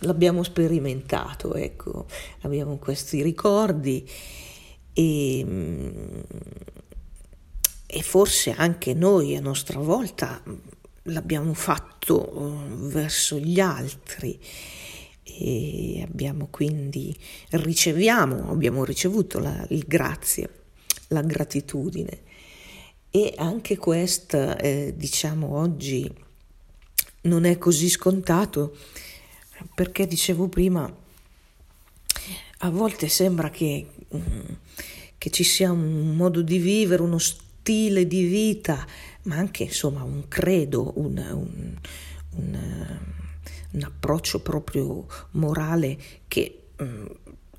L'abbiamo 0.00 0.42
sperimentato, 0.42 1.54
ecco, 1.54 2.06
abbiamo 2.42 2.76
questi 2.76 3.22
ricordi 3.22 4.08
e, 4.92 5.46
e 7.86 8.02
forse 8.02 8.54
anche 8.56 8.94
noi 8.94 9.36
a 9.36 9.40
nostra 9.40 9.78
volta 9.78 10.42
l'abbiamo 11.04 11.54
fatto 11.54 12.32
eh, 12.32 12.74
verso 12.88 13.38
gli 13.38 13.60
altri. 13.60 14.38
E 15.22 16.02
abbiamo 16.02 16.48
quindi 16.50 17.16
riceviamo, 17.50 18.50
abbiamo 18.50 18.84
ricevuto 18.84 19.38
la, 19.38 19.64
il 19.70 19.84
grazie, 19.86 20.50
la 21.08 21.22
gratitudine. 21.22 22.22
E 23.10 23.34
anche 23.36 23.76
questa 23.76 24.56
eh, 24.56 24.94
diciamo 24.96 25.56
oggi 25.56 26.12
non 27.22 27.44
è 27.44 27.56
così 27.58 27.88
scontato 27.88 28.76
perché 29.74 30.06
dicevo 30.06 30.48
prima 30.48 30.92
a 32.60 32.70
volte 32.70 33.08
sembra 33.08 33.50
che, 33.50 33.86
mm, 34.14 34.52
che 35.16 35.30
ci 35.30 35.44
sia 35.44 35.70
un 35.70 36.16
modo 36.16 36.42
di 36.42 36.58
vivere, 36.58 37.02
uno 37.02 37.18
stile 37.18 38.06
di 38.06 38.24
vita 38.24 38.86
ma 39.22 39.36
anche 39.36 39.64
insomma 39.64 40.02
un 40.02 40.26
credo, 40.28 40.92
un, 40.96 41.16
un, 41.18 41.76
un, 42.36 42.98
un 43.72 43.82
approccio 43.82 44.40
proprio 44.40 45.06
morale 45.32 45.98
che 46.26 46.68
um, 46.78 47.06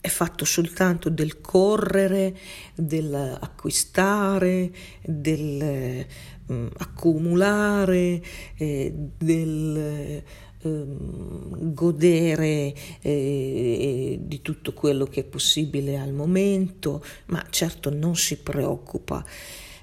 è 0.02 0.08
fatto 0.08 0.46
soltanto 0.46 1.10
del 1.10 1.42
correre, 1.42 2.36
dell'acquistare, 2.74 4.72
del 5.02 6.06
um, 6.48 6.70
accumulare, 6.78 8.24
eh, 8.56 8.94
del 8.96 10.24
um, 10.64 11.74
godere 11.74 12.74
eh, 13.02 14.18
di 14.22 14.42
tutto 14.42 14.74
quello 14.74 15.06
che 15.06 15.22
è 15.22 15.24
possibile 15.24 15.98
al 15.98 16.14
momento, 16.14 17.04
ma 17.28 17.46
certo 17.50 17.90
non 17.90 18.16
si 18.16 18.38
preoccupa 18.38 19.24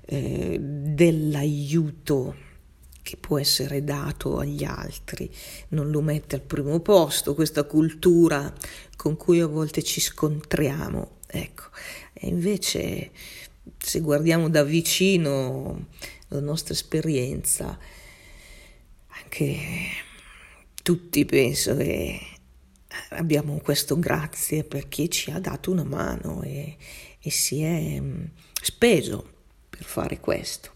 eh, 0.07 0.59
dell'aiuto 0.61 2.45
che 3.03 3.17
può 3.17 3.39
essere 3.39 3.85
dato 3.85 4.39
agli 4.39 4.65
altri, 4.65 5.31
non 5.69 5.91
lo 5.91 6.01
mette 6.01 6.35
al 6.35 6.43
primo 6.43 6.81
posto 6.81 7.35
questa 7.37 7.63
cultura 7.63 8.53
con 8.97 9.17
cui 9.17 9.41
a 9.41 9.47
volte 9.47 9.83
ci 9.85 10.01
scontriamo. 10.01 11.15
Ecco, 11.29 11.65
e 12.13 12.27
invece 12.27 13.11
se 13.79 14.01
guardiamo 14.01 14.49
da 14.49 14.65
vicino 14.65 15.87
la 16.29 16.41
nostra 16.41 16.75
esperienza, 16.75 17.79
anche 19.23 19.57
tutti 20.87 21.25
penso 21.25 21.75
che 21.75 22.21
abbiamo 23.09 23.59
questo 23.59 23.99
grazie 23.99 24.63
per 24.63 24.87
chi 24.87 25.11
ci 25.11 25.33
ha 25.33 25.41
dato 25.41 25.73
una 25.73 25.83
mano 25.83 26.43
e, 26.43 26.77
e 27.21 27.29
si 27.29 27.61
è 27.61 27.99
mm, 27.99 28.25
speso 28.63 29.31
per 29.69 29.83
fare 29.83 30.21
questo. 30.21 30.75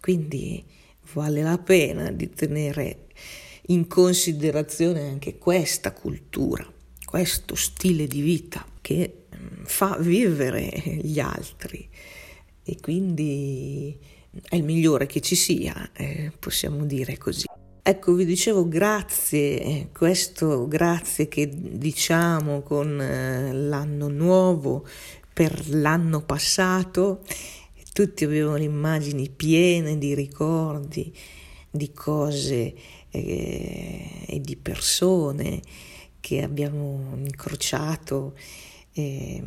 Quindi 0.00 0.64
vale 1.12 1.40
la 1.40 1.56
pena 1.58 2.10
di 2.10 2.30
tenere 2.30 3.06
in 3.66 3.86
considerazione 3.86 5.02
anche 5.02 5.38
questa 5.38 5.92
cultura, 5.92 6.68
questo 7.04 7.54
stile 7.54 8.08
di 8.08 8.22
vita 8.22 8.66
che 8.80 9.26
mm, 9.36 9.62
fa 9.66 9.98
vivere 10.00 10.68
gli 11.00 11.20
altri 11.20 11.88
e 12.64 12.76
quindi 12.80 13.96
è 14.48 14.56
il 14.56 14.64
migliore 14.64 15.06
che 15.06 15.20
ci 15.20 15.36
sia, 15.36 15.92
eh, 15.92 16.32
possiamo 16.36 16.84
dire 16.84 17.16
così. 17.18 17.51
Ecco, 17.84 18.12
vi 18.14 18.24
dicevo 18.24 18.68
grazie, 18.68 19.88
questo 19.92 20.68
grazie 20.68 21.26
che 21.26 21.50
diciamo 21.52 22.62
con 22.62 23.00
eh, 23.00 23.52
l'anno 23.52 24.06
nuovo 24.06 24.86
per 25.32 25.68
l'anno 25.68 26.22
passato 26.22 27.24
tutti 27.92 28.22
avevano 28.22 28.62
immagini 28.62 29.28
piene 29.28 29.98
di 29.98 30.14
ricordi, 30.14 31.12
di 31.68 31.92
cose 31.92 32.72
eh, 33.10 34.26
e 34.28 34.40
di 34.40 34.56
persone 34.56 35.60
che 36.20 36.40
abbiamo 36.40 37.16
incrociato 37.16 38.36
eh, 38.92 39.42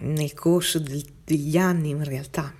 nel 0.00 0.34
corso 0.34 0.80
del, 0.80 1.04
degli 1.22 1.56
anni, 1.56 1.90
in 1.90 2.02
realtà 2.02 2.52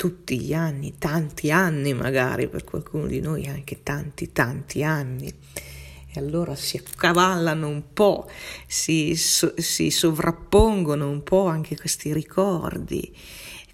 tutti 0.00 0.40
gli 0.40 0.54
anni, 0.54 0.94
tanti 0.96 1.50
anni 1.50 1.92
magari, 1.92 2.48
per 2.48 2.64
qualcuno 2.64 3.06
di 3.06 3.20
noi 3.20 3.46
anche 3.46 3.82
tanti, 3.82 4.32
tanti 4.32 4.82
anni. 4.82 5.28
E 5.28 6.18
allora 6.18 6.54
si 6.54 6.78
accavallano 6.78 7.68
un 7.68 7.92
po', 7.92 8.26
si, 8.66 9.14
so, 9.14 9.52
si 9.58 9.90
sovrappongono 9.90 11.06
un 11.06 11.22
po' 11.22 11.48
anche 11.48 11.76
questi 11.76 12.14
ricordi 12.14 13.14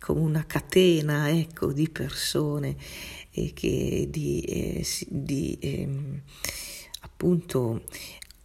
come 0.01 0.19
una 0.19 0.45
catena 0.45 1.31
ecco, 1.31 1.73
di 1.73 1.89
persone 1.89 2.75
e 3.31 3.53
che, 3.55 4.09
di, 4.11 4.41
eh, 4.41 4.85
di 5.07 5.57
eh, 5.61 5.89
appunto 7.03 7.85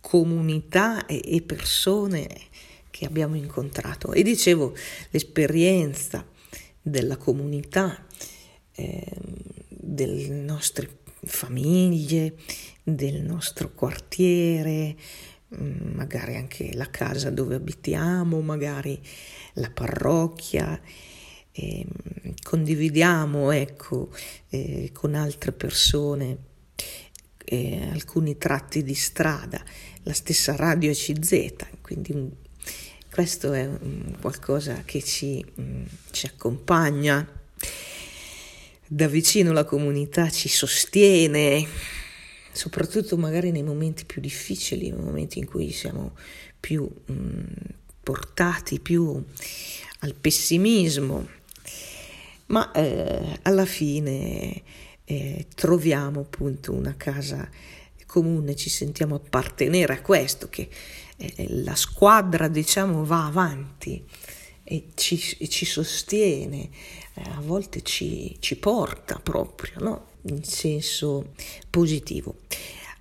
comunità 0.02 1.08
e, 1.08 1.20
e 1.26 1.42
persone 1.42 2.30
che 2.92 3.06
abbiamo 3.06 3.36
incontrato. 3.36 4.14
E 4.14 4.22
dicevo, 4.22 4.76
l'esperienza 5.10 6.24
della 6.82 7.18
comunità, 7.18 8.06
eh, 8.74 9.06
delle 9.68 10.28
nostre 10.30 11.00
famiglie, 11.24 12.36
del 12.84 13.22
nostro 13.22 13.72
quartiere, 13.74 14.96
mm, 15.56 15.94
magari 15.94 16.36
anche 16.36 16.74
la 16.74 16.90
casa 16.90 17.30
dove 17.30 17.56
abitiamo, 17.56 18.42
magari 18.42 19.00
la 19.54 19.70
parrocchia 19.70 20.80
eh, 21.54 21.86
condividiamo 22.42 23.52
ecco, 23.52 24.10
eh, 24.50 24.90
con 24.94 25.16
altre 25.16 25.52
persone 25.52 26.38
eh, 27.44 27.90
alcuni 27.92 28.38
tratti 28.38 28.84
di 28.84 28.94
strada, 28.94 29.62
la 30.04 30.14
stessa 30.14 30.56
radio 30.56 30.92
CZ, 30.92 31.56
quindi 31.82 32.14
un, 32.14 32.32
questo 33.12 33.52
è 33.52 33.70
qualcosa 34.22 34.84
che 34.86 35.04
ci, 35.04 35.46
um, 35.56 35.86
ci 36.12 36.28
accompagna. 36.28 37.28
Da 38.88 39.08
vicino 39.08 39.52
la 39.52 39.66
comunità, 39.66 40.30
ci 40.30 40.48
sostiene, 40.48 41.68
soprattutto 42.54 43.18
magari 43.18 43.52
nei 43.52 43.64
momenti 43.64 44.06
più 44.06 44.22
difficili, 44.22 44.90
nei 44.90 45.02
momenti 45.02 45.40
in 45.40 45.46
cui 45.46 45.72
siamo 45.72 46.16
più 46.60 46.90
um, 47.08 47.46
portati 48.02 48.80
più 48.80 49.22
al 50.00 50.14
pessimismo. 50.14 51.28
Ma 52.48 52.72
eh, 52.72 53.40
alla 53.44 53.66
fine 53.66 54.62
eh, 55.04 55.48
troviamo 55.54 56.22
appunto 56.22 56.74
una 56.74 56.96
casa 56.96 57.50
comune, 58.06 58.56
ci 58.56 58.70
sentiamo 58.70 59.16
appartenere 59.16 59.94
a 59.94 60.02
questo, 60.02 60.50
che 60.50 60.68
la 61.48 61.76
squadra 61.76 62.48
diciamo 62.48 63.06
va 63.06 63.26
avanti 63.26 64.04
e 64.64 64.90
ci, 64.96 65.20
e 65.40 65.48
ci 65.50 65.66
sostiene, 65.66 66.70
eh, 67.16 67.22
a 67.36 67.42
volte 67.42 67.82
ci, 67.82 68.38
ci 68.40 68.58
porta 68.58 69.20
proprio, 69.22 69.74
no? 69.80 70.06
in 70.24 70.44
senso 70.44 71.34
positivo. 71.70 72.38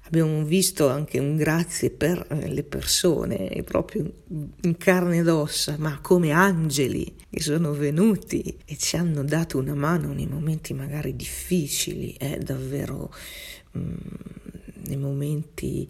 Abbiamo 0.04 0.42
visto 0.42 0.88
anche 0.88 1.20
un 1.20 1.37
grazie 1.37 1.90
per 1.90 2.26
eh, 2.28 2.48
le 2.48 2.64
persone, 2.64 3.62
proprio 3.64 4.12
in 4.62 4.76
carne 4.76 5.18
ed 5.18 5.28
ossa, 5.28 5.76
ma 5.78 6.00
come 6.00 6.33
angeli 6.33 7.14
che 7.30 7.40
sono 7.40 7.72
venuti 7.72 8.59
e 8.64 8.76
ci 8.76 8.96
hanno 8.96 9.22
dato 9.22 9.59
una 9.59 9.74
mano 9.74 10.12
nei 10.12 10.26
momenti 10.26 10.74
magari 10.74 11.14
difficili, 11.14 12.14
eh, 12.14 12.38
davvero 12.38 13.14
mh, 13.70 13.78
mm, 13.78 13.94
nei 14.87 14.96
momenti 14.96 15.88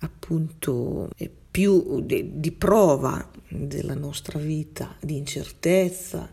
appunto 0.00 1.08
eh, 1.16 1.30
più 1.56 2.02
di, 2.02 2.38
di 2.38 2.52
prova 2.52 3.30
della 3.48 3.94
nostra 3.94 4.38
vita, 4.38 4.94
di 5.00 5.16
incertezza, 5.16 6.30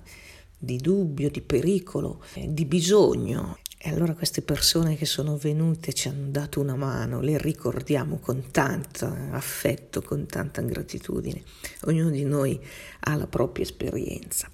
di 0.58 0.76
dubbio, 0.76 1.30
di 1.30 1.40
pericolo, 1.40 2.22
eh, 2.34 2.54
di 2.54 2.66
bisogno. 2.66 3.58
E 3.78 3.90
allora 3.90 4.16
queste 4.16 4.42
persone 4.42 4.98
che 4.98 5.06
sono 5.06 5.38
venute 5.38 5.94
ci 5.94 6.10
hanno 6.10 6.28
dato 6.30 6.60
una 6.60 6.76
mano, 6.76 7.22
le 7.22 7.38
ricordiamo 7.38 8.20
con 8.20 8.52
tanto 8.52 9.06
affetto, 9.32 10.02
con 10.02 10.26
tanta 10.26 10.62
gratitudine. 10.62 11.42
Ognuno 11.84 12.10
di 12.10 12.26
noi 12.26 12.60
ha 13.06 13.16
la 13.16 13.28
propria 13.28 13.64
esperienza. 13.64 14.50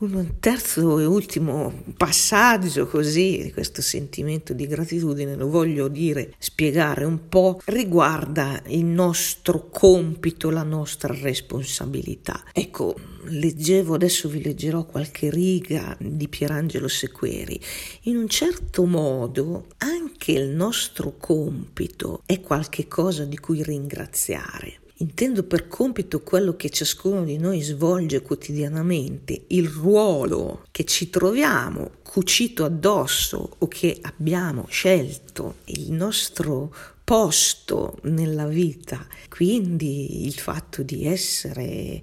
Un 0.00 0.36
terzo 0.38 1.00
e 1.00 1.04
ultimo 1.06 1.82
passaggio 1.96 2.86
così 2.86 3.42
di 3.42 3.52
questo 3.52 3.82
sentimento 3.82 4.52
di 4.52 4.68
gratitudine, 4.68 5.34
lo 5.34 5.48
voglio 5.48 5.88
dire, 5.88 6.34
spiegare 6.38 7.04
un 7.04 7.28
po', 7.28 7.60
riguarda 7.64 8.62
il 8.66 8.84
nostro 8.84 9.68
compito, 9.68 10.50
la 10.50 10.62
nostra 10.62 11.12
responsabilità. 11.12 12.44
Ecco, 12.52 12.94
leggevo, 13.24 13.94
adesso 13.94 14.28
vi 14.28 14.40
leggerò 14.40 14.84
qualche 14.84 15.30
riga 15.30 15.96
di 15.98 16.28
Pierangelo 16.28 16.86
Sequeri. 16.86 17.60
In 18.02 18.18
un 18.18 18.28
certo 18.28 18.84
modo 18.84 19.66
anche 19.78 20.30
il 20.30 20.50
nostro 20.50 21.16
compito 21.18 22.22
è 22.24 22.40
qualche 22.40 22.86
cosa 22.86 23.24
di 23.24 23.36
cui 23.36 23.64
ringraziare. 23.64 24.78
Intendo 25.00 25.44
per 25.44 25.68
compito 25.68 26.22
quello 26.22 26.56
che 26.56 26.70
ciascuno 26.70 27.22
di 27.22 27.38
noi 27.38 27.60
svolge 27.60 28.20
quotidianamente, 28.20 29.44
il 29.48 29.68
ruolo 29.68 30.64
che 30.72 30.84
ci 30.84 31.08
troviamo 31.08 31.92
cucito 32.02 32.64
addosso 32.64 33.56
o 33.58 33.68
che 33.68 33.98
abbiamo 34.02 34.66
scelto, 34.68 35.58
il 35.66 35.92
nostro 35.92 36.74
posto 37.04 37.98
nella 38.02 38.48
vita. 38.48 39.06
Quindi 39.28 40.26
il 40.26 40.34
fatto 40.34 40.82
di 40.82 41.06
essere 41.06 42.02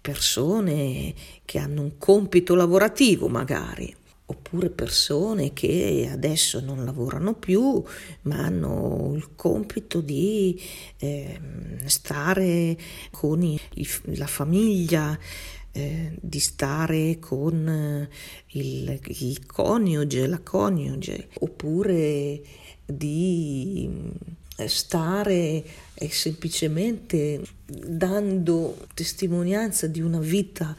persone 0.00 1.14
che 1.44 1.58
hanno 1.58 1.82
un 1.82 1.98
compito 1.98 2.56
lavorativo 2.56 3.28
magari, 3.28 3.94
oppure 4.26 4.70
persone 4.70 5.52
che 5.52 6.08
adesso 6.10 6.60
non 6.60 6.84
lavorano 6.84 7.34
più 7.34 7.82
ma 8.22 8.38
hanno 8.38 9.12
il 9.14 9.34
compito 9.36 10.00
di 10.00 10.58
eh, 10.98 11.38
stare 11.84 12.76
con 13.10 13.42
i, 13.42 13.58
la 14.16 14.26
famiglia, 14.26 15.18
eh, 15.72 16.16
di 16.20 16.38
stare 16.38 17.18
con 17.18 17.68
eh, 17.68 18.08
il, 18.58 18.98
il 19.02 19.44
coniuge, 19.44 20.26
la 20.26 20.40
coniuge, 20.40 21.28
oppure 21.40 22.40
di 22.86 23.90
eh, 24.56 24.68
stare 24.68 25.64
e 25.94 26.08
semplicemente 26.10 27.42
dando 27.66 28.86
testimonianza 28.94 29.86
di 29.86 30.00
una 30.00 30.20
vita 30.20 30.74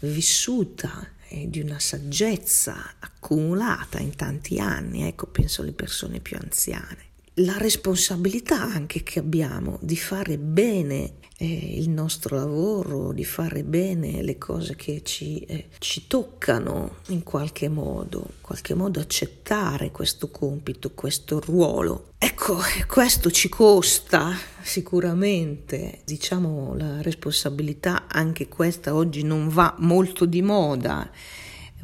vissuta 0.00 1.16
e 1.28 1.48
di 1.48 1.60
una 1.60 1.78
saggezza 1.78 2.94
accumulata 2.98 3.98
in 3.98 4.16
tanti 4.16 4.58
anni, 4.58 5.02
ecco 5.02 5.26
penso 5.26 5.62
alle 5.62 5.72
persone 5.72 6.20
più 6.20 6.36
anziane. 6.40 7.07
La 7.40 7.56
responsabilità 7.56 8.60
anche 8.60 9.04
che 9.04 9.20
abbiamo 9.20 9.78
di 9.80 9.96
fare 9.96 10.38
bene 10.38 11.14
eh, 11.36 11.76
il 11.76 11.88
nostro 11.88 12.34
lavoro, 12.34 13.12
di 13.12 13.24
fare 13.24 13.62
bene 13.62 14.22
le 14.22 14.38
cose 14.38 14.74
che 14.74 15.02
ci, 15.04 15.38
eh, 15.42 15.68
ci 15.78 16.08
toccano 16.08 16.96
in 17.08 17.22
qualche 17.22 17.68
modo, 17.68 18.24
in 18.28 18.40
qualche 18.40 18.74
modo 18.74 18.98
accettare 18.98 19.92
questo 19.92 20.30
compito, 20.30 20.90
questo 20.90 21.38
ruolo. 21.38 22.08
Ecco, 22.18 22.58
questo 22.88 23.30
ci 23.30 23.48
costa 23.48 24.36
sicuramente, 24.60 26.00
diciamo 26.04 26.74
la 26.74 27.00
responsabilità, 27.02 28.08
anche 28.08 28.48
questa 28.48 28.96
oggi 28.96 29.22
non 29.22 29.48
va 29.48 29.76
molto 29.78 30.24
di 30.24 30.42
moda, 30.42 31.08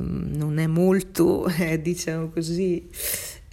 mm, 0.02 0.34
non 0.34 0.58
è 0.58 0.66
molto, 0.66 1.46
eh, 1.58 1.80
diciamo 1.80 2.30
così, 2.30 2.90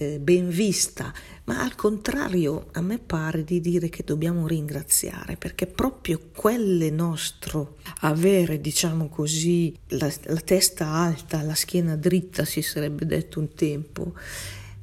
eh, 0.01 0.19
ben 0.19 0.49
vista, 0.49 1.13
ma 1.43 1.61
al 1.61 1.75
contrario 1.75 2.69
a 2.71 2.81
me 2.81 2.97
pare 2.97 3.43
di 3.43 3.61
dire 3.61 3.87
che 3.89 4.03
dobbiamo 4.03 4.47
ringraziare 4.47 5.37
perché 5.37 5.67
proprio 5.67 6.19
quelle 6.35 6.89
nostro 6.89 7.77
avere, 7.99 8.59
diciamo 8.59 9.09
così, 9.09 9.77
la, 9.89 10.11
la 10.23 10.39
testa 10.39 10.87
alta, 10.87 11.43
la 11.43 11.53
schiena 11.53 11.95
dritta, 11.95 12.45
si 12.45 12.63
sarebbe 12.63 13.05
detto 13.05 13.39
un 13.39 13.53
tempo, 13.53 14.13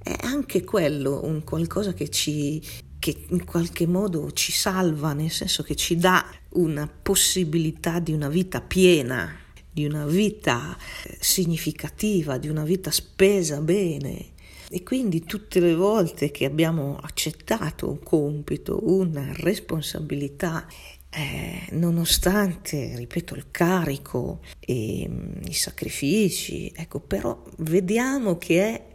è 0.00 0.16
anche 0.22 0.62
quello 0.62 1.24
un 1.24 1.42
qualcosa 1.42 1.92
che 1.92 2.08
ci 2.08 2.62
che 3.00 3.26
in 3.28 3.44
qualche 3.44 3.86
modo 3.86 4.32
ci 4.32 4.50
salva, 4.50 5.12
nel 5.12 5.30
senso 5.30 5.62
che 5.62 5.76
ci 5.76 5.96
dà 5.96 6.24
una 6.54 6.88
possibilità 6.88 8.00
di 8.00 8.12
una 8.12 8.28
vita 8.28 8.60
piena, 8.60 9.38
di 9.70 9.84
una 9.84 10.04
vita 10.04 10.76
eh, 11.04 11.16
significativa, 11.20 12.38
di 12.38 12.48
una 12.48 12.64
vita 12.64 12.90
spesa 12.90 13.60
bene. 13.60 14.36
E 14.70 14.82
quindi 14.82 15.24
tutte 15.24 15.60
le 15.60 15.74
volte 15.74 16.30
che 16.30 16.44
abbiamo 16.44 16.96
accettato 16.96 17.88
un 17.88 18.02
compito, 18.02 18.80
una 18.82 19.32
responsabilità, 19.32 20.66
eh, 21.10 21.68
nonostante, 21.70 22.94
ripeto, 22.96 23.34
il 23.34 23.50
carico 23.50 24.40
e 24.60 25.06
mm, 25.08 25.42
i 25.46 25.54
sacrifici, 25.54 26.70
ecco, 26.74 27.00
però 27.00 27.42
vediamo 27.58 28.36
che 28.36 28.62
è 28.62 28.86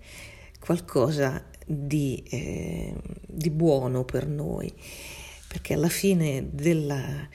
qualcosa 0.60 1.44
di, 1.66 2.24
eh, 2.30 2.94
di 3.26 3.50
buono 3.50 4.04
per 4.06 4.28
noi, 4.28 4.72
perché 5.48 5.74
alla 5.74 5.90
fine 5.90 6.50
della 6.52 7.28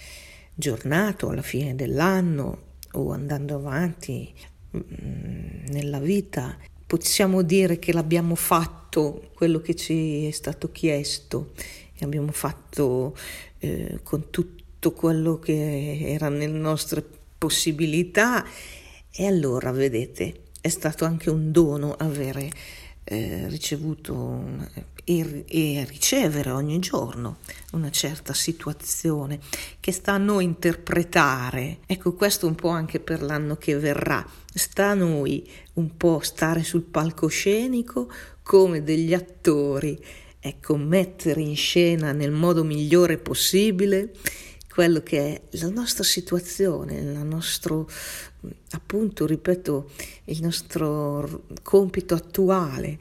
giornata 0.55 1.29
alla 1.29 1.42
fine 1.42 1.77
dell'anno 1.77 2.66
o 2.92 3.12
andando 3.12 3.55
avanti 3.55 4.35
mh, 4.70 4.79
mm, 4.79 5.64
nella 5.68 6.01
vita 6.01 6.57
possiamo 6.88 7.42
dire 7.42 7.79
che 7.79 7.92
l'abbiamo 7.92 8.35
fatto 8.35 9.29
quello 9.35 9.61
che 9.61 9.77
ci 9.77 10.27
è 10.27 10.31
stato 10.31 10.72
chiesto 10.72 11.53
e 11.94 12.03
abbiamo 12.03 12.33
fatto 12.33 13.14
eh, 13.59 14.01
con 14.03 14.31
tutto 14.31 14.92
quello 14.92 15.38
che 15.38 15.98
era 16.01 16.31
nelle 16.31 16.59
nostre 16.59 17.05
possibilità. 17.37 18.42
E 19.11 19.27
allora 19.27 19.70
vedete 19.70 20.44
è 20.62 20.68
stato 20.68 21.05
anche 21.05 21.29
un 21.29 21.53
dono 21.53 21.94
avere 21.94 22.51
eh, 23.11 23.49
ricevuto 23.49 24.66
e, 25.05 25.44
e 25.49 25.87
ricevere 25.88 26.51
ogni 26.51 26.79
giorno 26.79 27.38
una 27.73 27.90
certa 27.90 28.35
situazione 28.35 29.40
che 29.81 29.92
sta 29.92 30.12
a 30.12 30.18
noi 30.18 30.44
interpretare. 30.44 31.79
Ecco, 31.87 32.12
questo 32.12 32.47
un 32.47 32.55
po' 32.55 32.68
anche 32.68 33.01
per 33.01 33.23
l'anno 33.23 33.57
che 33.57 33.77
verrà. 33.79 34.25
Sta 34.53 34.90
a 34.90 34.94
noi 34.94 35.49
un 35.75 35.97
po' 35.97 36.21
stare 36.21 36.62
sul 36.62 36.83
palcoscenico 36.83 38.11
come 38.42 38.83
degli 38.83 39.14
attori, 39.14 39.99
ecco, 40.38 40.77
mettere 40.77 41.40
in 41.40 41.57
scena 41.57 42.12
nel 42.12 42.31
modo 42.31 42.62
migliore 42.62 43.16
possibile 43.16 44.12
quello 44.79 45.03
che 45.03 45.18
è 45.18 45.42
la 45.59 45.71
nostra 45.71 46.05
situazione, 46.05 46.99
il 46.99 47.18
nostro, 47.25 47.88
appunto, 48.70 49.27
ripeto, 49.27 49.90
il 50.24 50.40
nostro 50.42 51.44
compito 51.62 52.14
attuale, 52.14 52.98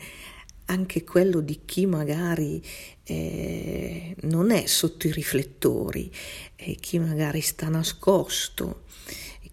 anche 0.65 1.03
quello 1.03 1.39
di 1.39 1.61
chi 1.65 1.85
magari 1.85 2.61
eh, 3.03 4.15
non 4.21 4.51
è 4.51 4.65
sotto 4.65 5.07
i 5.07 5.11
riflettori, 5.11 6.11
eh, 6.55 6.75
chi 6.75 6.99
magari 6.99 7.41
sta 7.41 7.69
nascosto, 7.69 8.83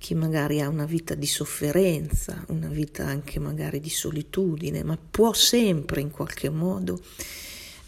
chi 0.04 0.14
magari 0.14 0.60
ha 0.60 0.68
una 0.68 0.84
vita 0.84 1.14
di 1.14 1.26
sofferenza, 1.26 2.44
una 2.48 2.68
vita 2.68 3.06
anche 3.06 3.38
magari 3.38 3.80
di 3.80 3.88
solitudine, 3.88 4.82
ma 4.82 4.98
può 4.98 5.32
sempre 5.32 6.02
in 6.02 6.10
qualche 6.10 6.50
modo 6.50 7.00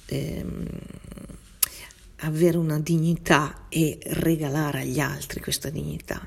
ehm, 0.07 0.67
avere 2.21 2.57
una 2.57 2.81
dignità 2.81 3.67
e 3.69 3.99
regalare 4.03 4.81
agli 4.81 4.99
altri 4.99 5.41
questa 5.41 5.69
dignità, 5.69 6.27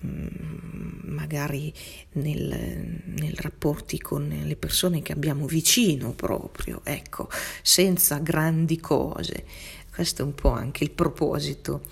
magari 0.00 1.72
nel, 2.12 3.00
nel, 3.04 3.34
rapporti 3.34 3.98
con 3.98 4.28
le 4.28 4.56
persone 4.56 5.02
che 5.02 5.12
abbiamo 5.12 5.46
vicino 5.46 6.12
proprio, 6.12 6.80
ecco, 6.84 7.28
senza 7.62 8.18
grandi 8.18 8.78
cose. 8.78 9.44
Questo 9.92 10.22
è 10.22 10.24
un 10.24 10.34
po' 10.34 10.50
anche 10.50 10.84
il 10.84 10.90
proposito 10.90 11.82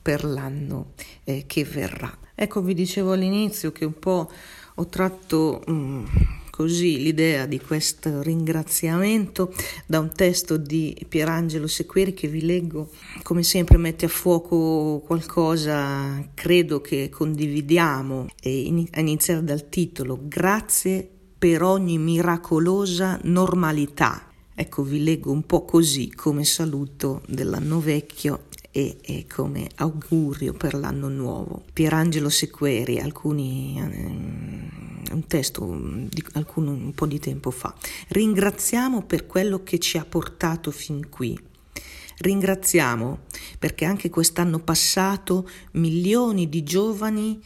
per 0.00 0.24
l'anno 0.24 0.92
eh, 1.24 1.44
che 1.46 1.64
verrà. 1.64 2.16
Ecco, 2.34 2.62
vi 2.62 2.74
dicevo 2.74 3.12
all'inizio 3.12 3.72
che 3.72 3.84
un 3.84 3.98
po' 3.98 4.30
ho 4.74 4.86
tratto... 4.86 5.64
Mm, 5.70 6.04
così 6.56 7.02
l'idea 7.02 7.44
di 7.44 7.60
questo 7.60 8.22
ringraziamento 8.22 9.52
da 9.84 9.98
un 9.98 10.10
testo 10.10 10.56
di 10.56 10.96
Pierangelo 11.06 11.66
Sequeri 11.66 12.14
che 12.14 12.28
vi 12.28 12.46
leggo, 12.46 12.88
come 13.22 13.42
sempre 13.42 13.76
mette 13.76 14.06
a 14.06 14.08
fuoco 14.08 15.02
qualcosa, 15.04 16.26
credo 16.32 16.80
che 16.80 17.10
condividiamo, 17.10 18.28
e 18.40 18.86
a 18.92 19.00
iniziare 19.00 19.44
dal 19.44 19.68
titolo 19.68 20.18
Grazie 20.22 21.06
per 21.36 21.62
ogni 21.62 21.98
miracolosa 21.98 23.20
normalità. 23.24 24.26
Ecco, 24.54 24.82
vi 24.82 25.04
leggo 25.04 25.30
un 25.30 25.44
po' 25.44 25.66
così 25.66 26.10
come 26.10 26.42
saluto 26.44 27.20
dell'anno 27.28 27.80
vecchio 27.80 28.44
e, 28.76 28.98
e, 29.00 29.26
come 29.26 29.70
augurio 29.76 30.52
per 30.52 30.74
l'anno 30.74 31.08
nuovo. 31.08 31.64
Pierangelo 31.72 32.28
Sequeri, 32.28 33.00
alcuni, 33.00 33.80
eh, 33.80 35.12
un 35.12 35.24
testo 35.26 35.64
di 36.10 36.22
alcun, 36.34 36.66
un 36.68 36.92
po' 36.92 37.06
di 37.06 37.18
tempo 37.18 37.50
fa. 37.50 37.74
Ringraziamo 38.08 39.02
per 39.04 39.24
quello 39.24 39.62
che 39.62 39.78
ci 39.78 39.96
ha 39.96 40.04
portato 40.04 40.70
fin 40.70 41.08
qui. 41.08 41.40
Ringraziamo 42.18 43.20
perché 43.58 43.86
anche 43.86 44.10
quest'anno 44.10 44.58
passato 44.58 45.48
milioni 45.72 46.46
di 46.50 46.62
giovani 46.62 47.42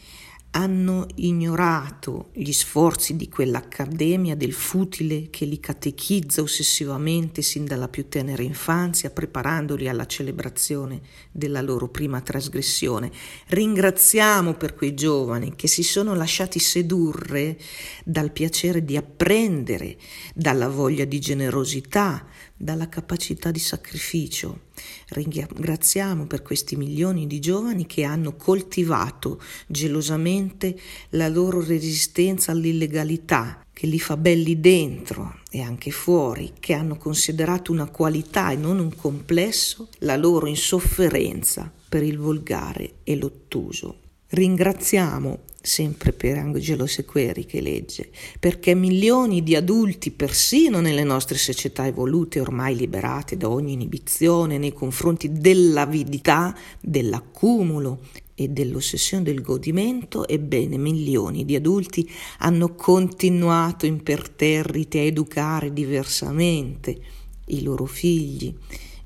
hanno 0.51 1.07
ignorato 1.15 2.29
gli 2.33 2.51
sforzi 2.51 3.15
di 3.15 3.29
quell'accademia 3.29 4.35
del 4.35 4.51
futile 4.51 5.29
che 5.29 5.45
li 5.45 5.61
catechizza 5.61 6.41
ossessivamente 6.41 7.41
sin 7.41 7.63
dalla 7.63 7.87
più 7.87 8.09
tenera 8.09 8.43
infanzia, 8.43 9.11
preparandoli 9.11 9.87
alla 9.87 10.05
celebrazione 10.05 11.01
della 11.31 11.61
loro 11.61 11.87
prima 11.87 12.19
trasgressione. 12.19 13.11
Ringraziamo 13.47 14.55
per 14.55 14.75
quei 14.75 14.93
giovani 14.93 15.55
che 15.55 15.67
si 15.67 15.83
sono 15.83 16.15
lasciati 16.15 16.59
sedurre 16.59 17.57
dal 18.03 18.31
piacere 18.31 18.83
di 18.83 18.97
apprendere, 18.97 19.97
dalla 20.33 20.67
voglia 20.67 21.05
di 21.05 21.19
generosità, 21.19 22.27
dalla 22.61 22.89
capacità 22.89 23.49
di 23.51 23.59
sacrificio. 23.59 24.69
Ringraziamo 25.09 26.27
per 26.27 26.41
questi 26.41 26.75
milioni 26.75 27.27
di 27.27 27.39
giovani 27.39 27.85
che 27.85 28.03
hanno 28.03 28.35
coltivato 28.35 29.41
gelosamente 29.67 30.79
la 31.09 31.27
loro 31.27 31.63
resistenza 31.63 32.51
all'illegalità, 32.51 33.65
che 33.73 33.87
li 33.87 33.99
fa 33.99 34.15
belli 34.15 34.59
dentro 34.59 35.39
e 35.49 35.61
anche 35.61 35.89
fuori, 35.89 36.53
che 36.59 36.73
hanno 36.73 36.97
considerato 36.97 37.71
una 37.71 37.89
qualità 37.89 38.51
e 38.51 38.55
non 38.55 38.79
un 38.79 38.95
complesso 38.95 39.89
la 39.99 40.15
loro 40.15 40.45
insofferenza 40.45 41.71
per 41.89 42.03
il 42.03 42.17
volgare 42.17 42.97
e 43.03 43.15
l'ottuso. 43.15 43.99
Ringraziamo 44.29 45.39
sempre 45.61 46.11
per 46.11 46.37
Angelo 46.37 46.87
Sequeri 46.87 47.45
che 47.45 47.61
legge, 47.61 48.09
perché 48.39 48.73
milioni 48.73 49.43
di 49.43 49.55
adulti, 49.55 50.11
persino 50.11 50.81
nelle 50.81 51.03
nostre 51.03 51.37
società 51.37 51.85
evolute, 51.85 52.39
ormai 52.39 52.75
liberate 52.75 53.37
da 53.37 53.49
ogni 53.49 53.73
inibizione 53.73 54.57
nei 54.57 54.73
confronti 54.73 55.31
dell'avidità, 55.31 56.55
dell'accumulo 56.79 57.99
e 58.33 58.47
dell'ossessione 58.47 59.23
del 59.23 59.41
godimento, 59.41 60.27
ebbene 60.27 60.77
milioni 60.77 61.45
di 61.45 61.55
adulti 61.55 62.09
hanno 62.39 62.73
continuato 62.73 63.85
imperterriti 63.85 64.97
a 64.97 65.01
educare 65.01 65.71
diversamente 65.71 66.99
i 67.45 67.61
loro 67.61 67.85
figli 67.85 68.53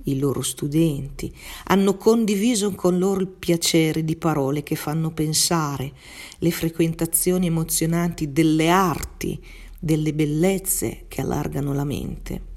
i 0.06 0.20
loro 0.20 0.42
studenti, 0.42 1.34
hanno 1.66 1.96
condiviso 1.98 2.72
con 2.72 2.98
loro 2.98 3.22
il 3.22 3.28
piacere 3.28 4.04
di 4.04 4.16
parole 4.16 4.64
che 4.64 4.76
fanno 4.76 5.12
pensare, 5.12 5.92
le 6.40 6.52
frequentazioni 6.52 7.48
emozionanti 7.48 8.32
delle 8.32 8.70
arti, 8.70 9.42
delle 9.80 10.14
bellezze 10.14 11.06
che 11.08 11.22
allargano 11.22 11.74
la 11.74 11.84
mente. 11.84 12.54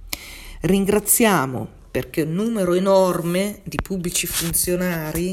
Ringraziamo 0.62 1.76
perché 1.90 2.22
un 2.22 2.32
numero 2.32 2.74
enorme 2.74 3.60
di 3.64 3.78
pubblici 3.82 4.26
funzionari, 4.26 5.32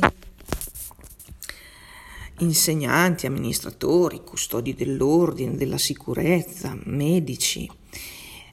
insegnanti, 2.40 3.26
amministratori, 3.26 4.22
custodi 4.24 4.74
dell'ordine, 4.74 5.56
della 5.56 5.78
sicurezza, 5.78 6.78
medici, 6.84 7.70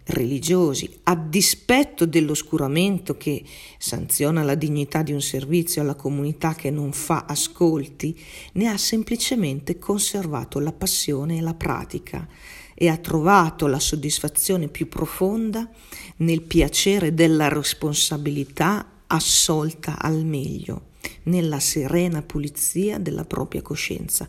religiosi, 0.05 0.99
a 1.05 1.15
dispetto 1.15 2.07
dell'oscuramento 2.07 3.17
che 3.17 3.43
sanziona 3.79 4.43
la 4.43 4.55
dignità 4.55 5.03
di 5.03 5.13
un 5.13 5.21
servizio 5.21 5.83
alla 5.83 5.95
comunità 5.95 6.55
che 6.55 6.71
non 6.71 6.93
fa 6.93 7.25
ascolti, 7.29 8.19
ne 8.53 8.69
ha 8.69 8.77
semplicemente 8.77 9.79
conservato 9.79 10.59
la 10.59 10.73
passione 10.73 11.39
e 11.39 11.41
la 11.41 11.55
pratica 11.55 12.27
e 12.75 12.89
ha 12.89 12.97
trovato 12.97 13.67
la 13.67 13.79
soddisfazione 13.79 14.69
più 14.69 14.89
profonda 14.89 15.69
nel 16.17 16.43
piacere 16.43 17.15
della 17.15 17.49
responsabilità 17.49 19.03
assolta 19.07 20.01
al 20.01 20.25
meglio 20.25 20.91
nella 21.25 21.61
serena 21.61 22.23
pulizia 22.23 22.99
della 22.99 23.25
propria 23.25 23.63
coscienza. 23.63 24.29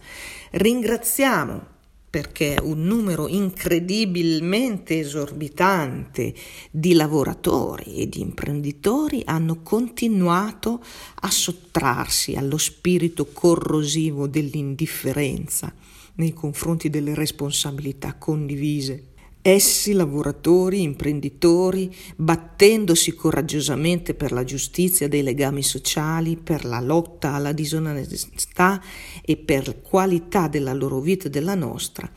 Ringraziamo 0.51 1.72
perché 2.13 2.57
un 2.61 2.83
numero 2.83 3.27
incredibilmente 3.27 4.99
esorbitante 4.99 6.35
di 6.69 6.93
lavoratori 6.93 7.95
e 7.95 8.07
di 8.07 8.21
imprenditori 8.21 9.23
hanno 9.25 9.63
continuato 9.63 10.79
a 11.21 11.31
sottrarsi 11.31 12.35
allo 12.35 12.59
spirito 12.59 13.25
corrosivo 13.33 14.27
dell'indifferenza 14.27 15.73
nei 16.17 16.33
confronti 16.33 16.91
delle 16.91 17.15
responsabilità 17.15 18.13
condivise 18.13 19.12
Essi, 19.45 19.91
lavoratori, 19.91 20.83
imprenditori, 20.83 21.93
battendosi 22.15 23.13
coraggiosamente 23.13 24.13
per 24.13 24.31
la 24.31 24.45
giustizia 24.45 25.09
dei 25.09 25.21
legami 25.21 25.61
sociali, 25.61 26.37
per 26.37 26.63
la 26.63 26.79
lotta 26.79 27.33
alla 27.33 27.51
disonestà 27.51 28.81
e 29.21 29.35
per 29.35 29.81
qualità 29.81 30.47
della 30.47 30.71
loro 30.71 31.01
vita 31.01 31.27
e 31.27 31.29
della 31.29 31.55
nostra, 31.55 32.09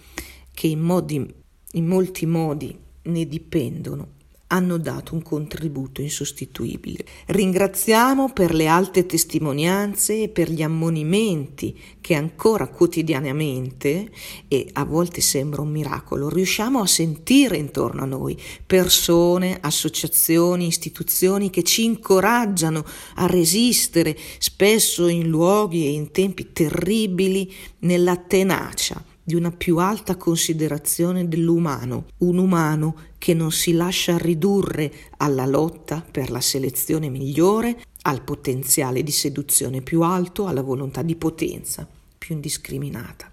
che 0.54 0.68
in, 0.68 0.78
modi, 0.78 1.34
in 1.72 1.86
molti 1.86 2.26
modi 2.26 2.78
ne 3.02 3.26
dipendono 3.26 4.14
hanno 4.48 4.76
dato 4.76 5.14
un 5.14 5.22
contributo 5.22 6.00
insostituibile. 6.00 7.04
Ringraziamo 7.26 8.32
per 8.32 8.54
le 8.54 8.68
alte 8.68 9.06
testimonianze 9.06 10.22
e 10.22 10.28
per 10.28 10.50
gli 10.50 10.62
ammonimenti 10.62 11.78
che 12.00 12.14
ancora 12.14 12.68
quotidianamente, 12.68 14.11
e 14.46 14.68
a 14.74 14.85
volte 14.85 15.20
sembra 15.20 15.62
un 15.62 15.70
miracolo, 15.70 16.28
riusciamo 16.28 16.80
a 16.80 16.87
sentire 16.87 17.56
intorno 17.56 18.02
a 18.02 18.06
noi 18.06 18.40
persone, 18.64 19.59
associazioni, 19.61 20.66
istituzioni 20.66 21.50
che 21.50 21.64
ci 21.64 21.85
incoraggiano 21.85 22.85
a 23.16 23.26
resistere, 23.26 24.16
spesso 24.38 25.09
in 25.09 25.28
luoghi 25.28 25.87
e 25.87 25.90
in 25.90 26.12
tempi 26.12 26.52
terribili, 26.52 27.52
nella 27.80 28.16
tenacia 28.16 29.14
di 29.26 29.34
una 29.34 29.50
più 29.50 29.78
alta 29.78 30.14
considerazione 30.14 31.26
dell'umano, 31.26 32.06
un 32.18 32.38
umano 32.38 32.94
che 33.18 33.34
non 33.34 33.50
si 33.50 33.72
lascia 33.72 34.16
ridurre 34.16 34.92
alla 35.16 35.46
lotta 35.46 36.00
per 36.08 36.30
la 36.30 36.40
selezione 36.40 37.08
migliore, 37.08 37.82
al 38.02 38.22
potenziale 38.22 39.02
di 39.02 39.10
seduzione 39.10 39.82
più 39.82 40.02
alto, 40.02 40.46
alla 40.46 40.62
volontà 40.62 41.02
di 41.02 41.16
potenza 41.16 41.88
più 42.16 42.36
indiscriminata. 42.36 43.28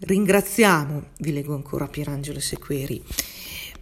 Ringraziamo, 0.00 1.04
vi 1.20 1.32
leggo 1.32 1.54
ancora 1.54 1.88
Pierangelo 1.88 2.38
Sequeri, 2.38 3.02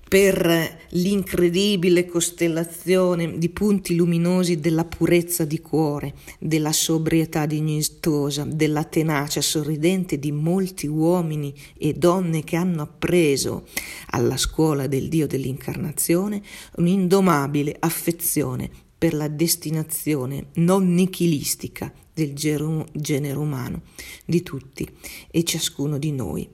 per 0.08 0.84
l'incredibile 0.90 2.06
costellazione 2.06 3.38
di 3.38 3.48
punti 3.48 3.96
luminosi 3.96 4.60
della 4.60 4.84
purezza 4.84 5.44
di 5.44 5.60
cuore, 5.60 6.14
della 6.38 6.72
sobrietà 6.72 7.44
dignitosa, 7.44 8.44
della 8.44 8.84
tenacia 8.84 9.40
sorridente 9.40 10.20
di 10.20 10.30
molti 10.30 10.86
uomini 10.86 11.52
e 11.76 11.92
donne 11.94 12.44
che 12.44 12.54
hanno 12.54 12.82
appreso 12.82 13.66
alla 14.10 14.36
scuola 14.36 14.86
del 14.86 15.08
Dio 15.08 15.26
dell'incarnazione 15.26 16.40
un'indomabile 16.76 17.74
affezione 17.76 18.70
per 18.96 19.12
la 19.12 19.28
destinazione 19.28 20.46
non 20.54 20.94
nichilistica 20.94 21.92
del 22.14 22.32
genere 22.32 23.36
umano, 23.36 23.82
di 24.24 24.42
tutti 24.42 24.88
e 25.30 25.42
ciascuno 25.42 25.98
di 25.98 26.12
noi. 26.12 26.48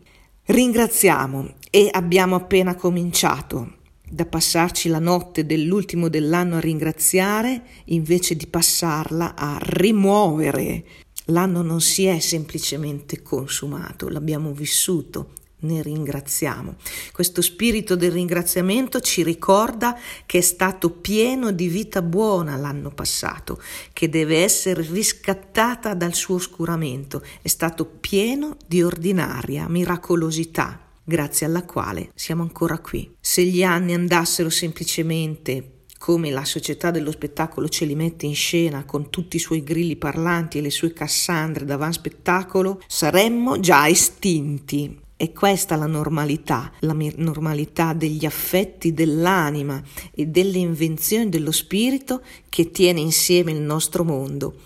Ringraziamo 0.53 1.55
e 1.71 1.89
abbiamo 1.91 2.35
appena 2.35 2.75
cominciato 2.75 3.77
da 4.07 4.27
passarci 4.27 4.91
la 4.91 4.99
notte 4.99 5.47
dell'ultimo 5.47 6.11
dell'anno 6.11 6.57
a 6.57 6.61
ringraziare 6.61 7.63
invece 7.87 8.37
di 8.37 8.47
passarla 8.47 9.35
a 9.35 9.57
rimuovere. 9.63 10.85
L'anno 11.29 11.63
non 11.63 11.81
si 11.81 12.05
è 12.05 12.19
semplicemente 12.19 13.23
consumato, 13.23 14.11
l'abbiamo 14.11 14.53
vissuto 14.53 15.31
ne 15.63 15.83
ringraziamo. 15.83 16.77
Questo 17.13 17.43
spirito 17.43 17.97
del 17.97 18.13
ringraziamento 18.13 19.01
ci 19.01 19.23
ricorda 19.23 19.99
che 20.27 20.39
è 20.39 20.43
stato 20.43 20.91
pieno 20.91 21.51
di 21.51 21.69
vita 21.69 22.03
buona 22.03 22.57
l'anno 22.57 22.91
passato, 22.91 23.61
che 23.93 24.09
deve 24.09 24.43
essere 24.43 24.83
riscattata 24.83 25.95
dal 25.95 26.15
suo 26.15 26.37
oscuramento, 26.37 27.23
è 27.43 27.49
stato 27.49 27.85
pieno 27.85 28.57
di 28.67 28.83
ordinaria 28.83 29.69
miracolosità 29.69 30.81
grazie 31.05 31.47
alla 31.47 31.65
quale 31.65 32.11
siamo 32.15 32.43
ancora 32.43 32.79
qui. 32.79 33.17
Se 33.21 33.43
gli 33.45 33.63
anni 33.63 33.95
andassero 33.95 34.51
semplicemente 34.51 35.81
come 35.99 36.31
la 36.31 36.45
società 36.45 36.91
dello 36.91 37.13
spettacolo 37.13 37.69
ce 37.69 37.85
li 37.85 37.95
mette 37.95 38.27
in 38.27 38.35
scena 38.35 38.85
con 38.85 39.09
tutti 39.09 39.37
i 39.37 39.39
suoi 39.39 39.63
grilli 39.63 39.95
parlanti 39.95 40.59
e 40.59 40.61
le 40.61 40.71
sue 40.71 40.93
Cassandre 40.93 41.65
davanti 41.65 41.99
spettacolo, 41.99 42.81
saremmo 42.89 43.61
già 43.61 43.87
estinti. 43.89 44.99
È 45.23 45.31
questa 45.31 45.77
la 45.77 45.87
normalità, 45.87 46.73
la 46.81 46.97
normalità 47.15 47.93
degli 47.93 48.27
affetti 48.27 48.93
dell'anima 48.93 49.81
e 50.13 50.27
delle 50.27 50.59
invenzioni 50.59 51.29
dello 51.29 51.53
spirito 51.53 52.23
che 52.49 52.73
tiene 52.73 52.99
insieme 52.99 53.53
il 53.53 53.61
nostro 53.61 54.03
mondo. 54.03 54.57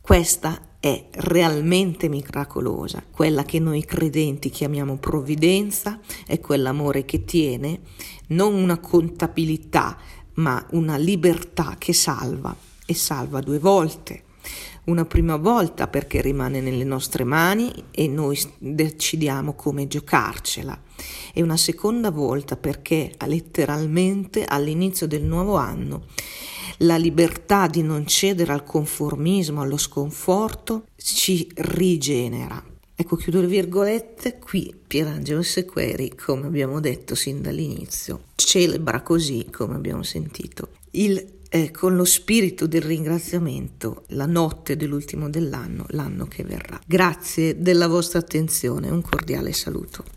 Questa 0.00 0.78
è 0.80 1.08
realmente 1.10 2.08
miracolosa, 2.08 3.04
quella 3.10 3.44
che 3.44 3.58
noi 3.58 3.84
credenti 3.84 4.48
chiamiamo 4.48 4.96
provvidenza, 4.96 6.00
è 6.26 6.40
quell'amore 6.40 7.04
che 7.04 7.26
tiene 7.26 7.80
non 8.28 8.54
una 8.54 8.78
contabilità, 8.78 9.98
ma 10.36 10.66
una 10.70 10.96
libertà 10.96 11.74
che 11.76 11.92
salva 11.92 12.56
e 12.86 12.94
salva 12.94 13.40
due 13.40 13.58
volte 13.58 14.22
Una 14.88 15.04
prima 15.04 15.36
volta 15.36 15.86
perché 15.86 16.22
rimane 16.22 16.62
nelle 16.62 16.84
nostre 16.84 17.22
mani 17.22 17.70
e 17.90 18.08
noi 18.08 18.40
decidiamo 18.56 19.52
come 19.52 19.86
giocarcela. 19.86 20.80
E 21.34 21.42
una 21.42 21.58
seconda 21.58 22.10
volta 22.10 22.56
perché 22.56 23.12
letteralmente 23.26 24.46
all'inizio 24.46 25.06
del 25.06 25.24
nuovo 25.24 25.56
anno 25.56 26.06
la 26.78 26.96
libertà 26.96 27.66
di 27.66 27.82
non 27.82 28.06
cedere 28.06 28.50
al 28.50 28.64
conformismo, 28.64 29.60
allo 29.60 29.76
sconforto, 29.76 30.86
ci 30.96 31.46
rigenera. 31.56 32.64
Ecco, 32.94 33.16
chiudo 33.16 33.42
le 33.42 33.46
virgolette, 33.46 34.38
qui 34.38 34.74
Pierangelo 34.86 35.42
Sequeri, 35.42 36.14
come 36.14 36.46
abbiamo 36.46 36.80
detto 36.80 37.14
sin 37.14 37.42
dall'inizio, 37.42 38.22
celebra 38.36 39.02
così, 39.02 39.48
come 39.52 39.74
abbiamo 39.74 40.02
sentito, 40.02 40.70
il 40.92 41.37
eh, 41.48 41.70
con 41.70 41.96
lo 41.96 42.04
spirito 42.04 42.66
del 42.66 42.82
ringraziamento 42.82 44.04
la 44.08 44.26
notte 44.26 44.76
dell'ultimo 44.76 45.28
dell'anno, 45.30 45.86
l'anno 45.88 46.26
che 46.26 46.44
verrà. 46.44 46.78
Grazie 46.86 47.60
della 47.60 47.86
vostra 47.86 48.18
attenzione, 48.18 48.90
un 48.90 49.02
cordiale 49.02 49.52
saluto. 49.52 50.16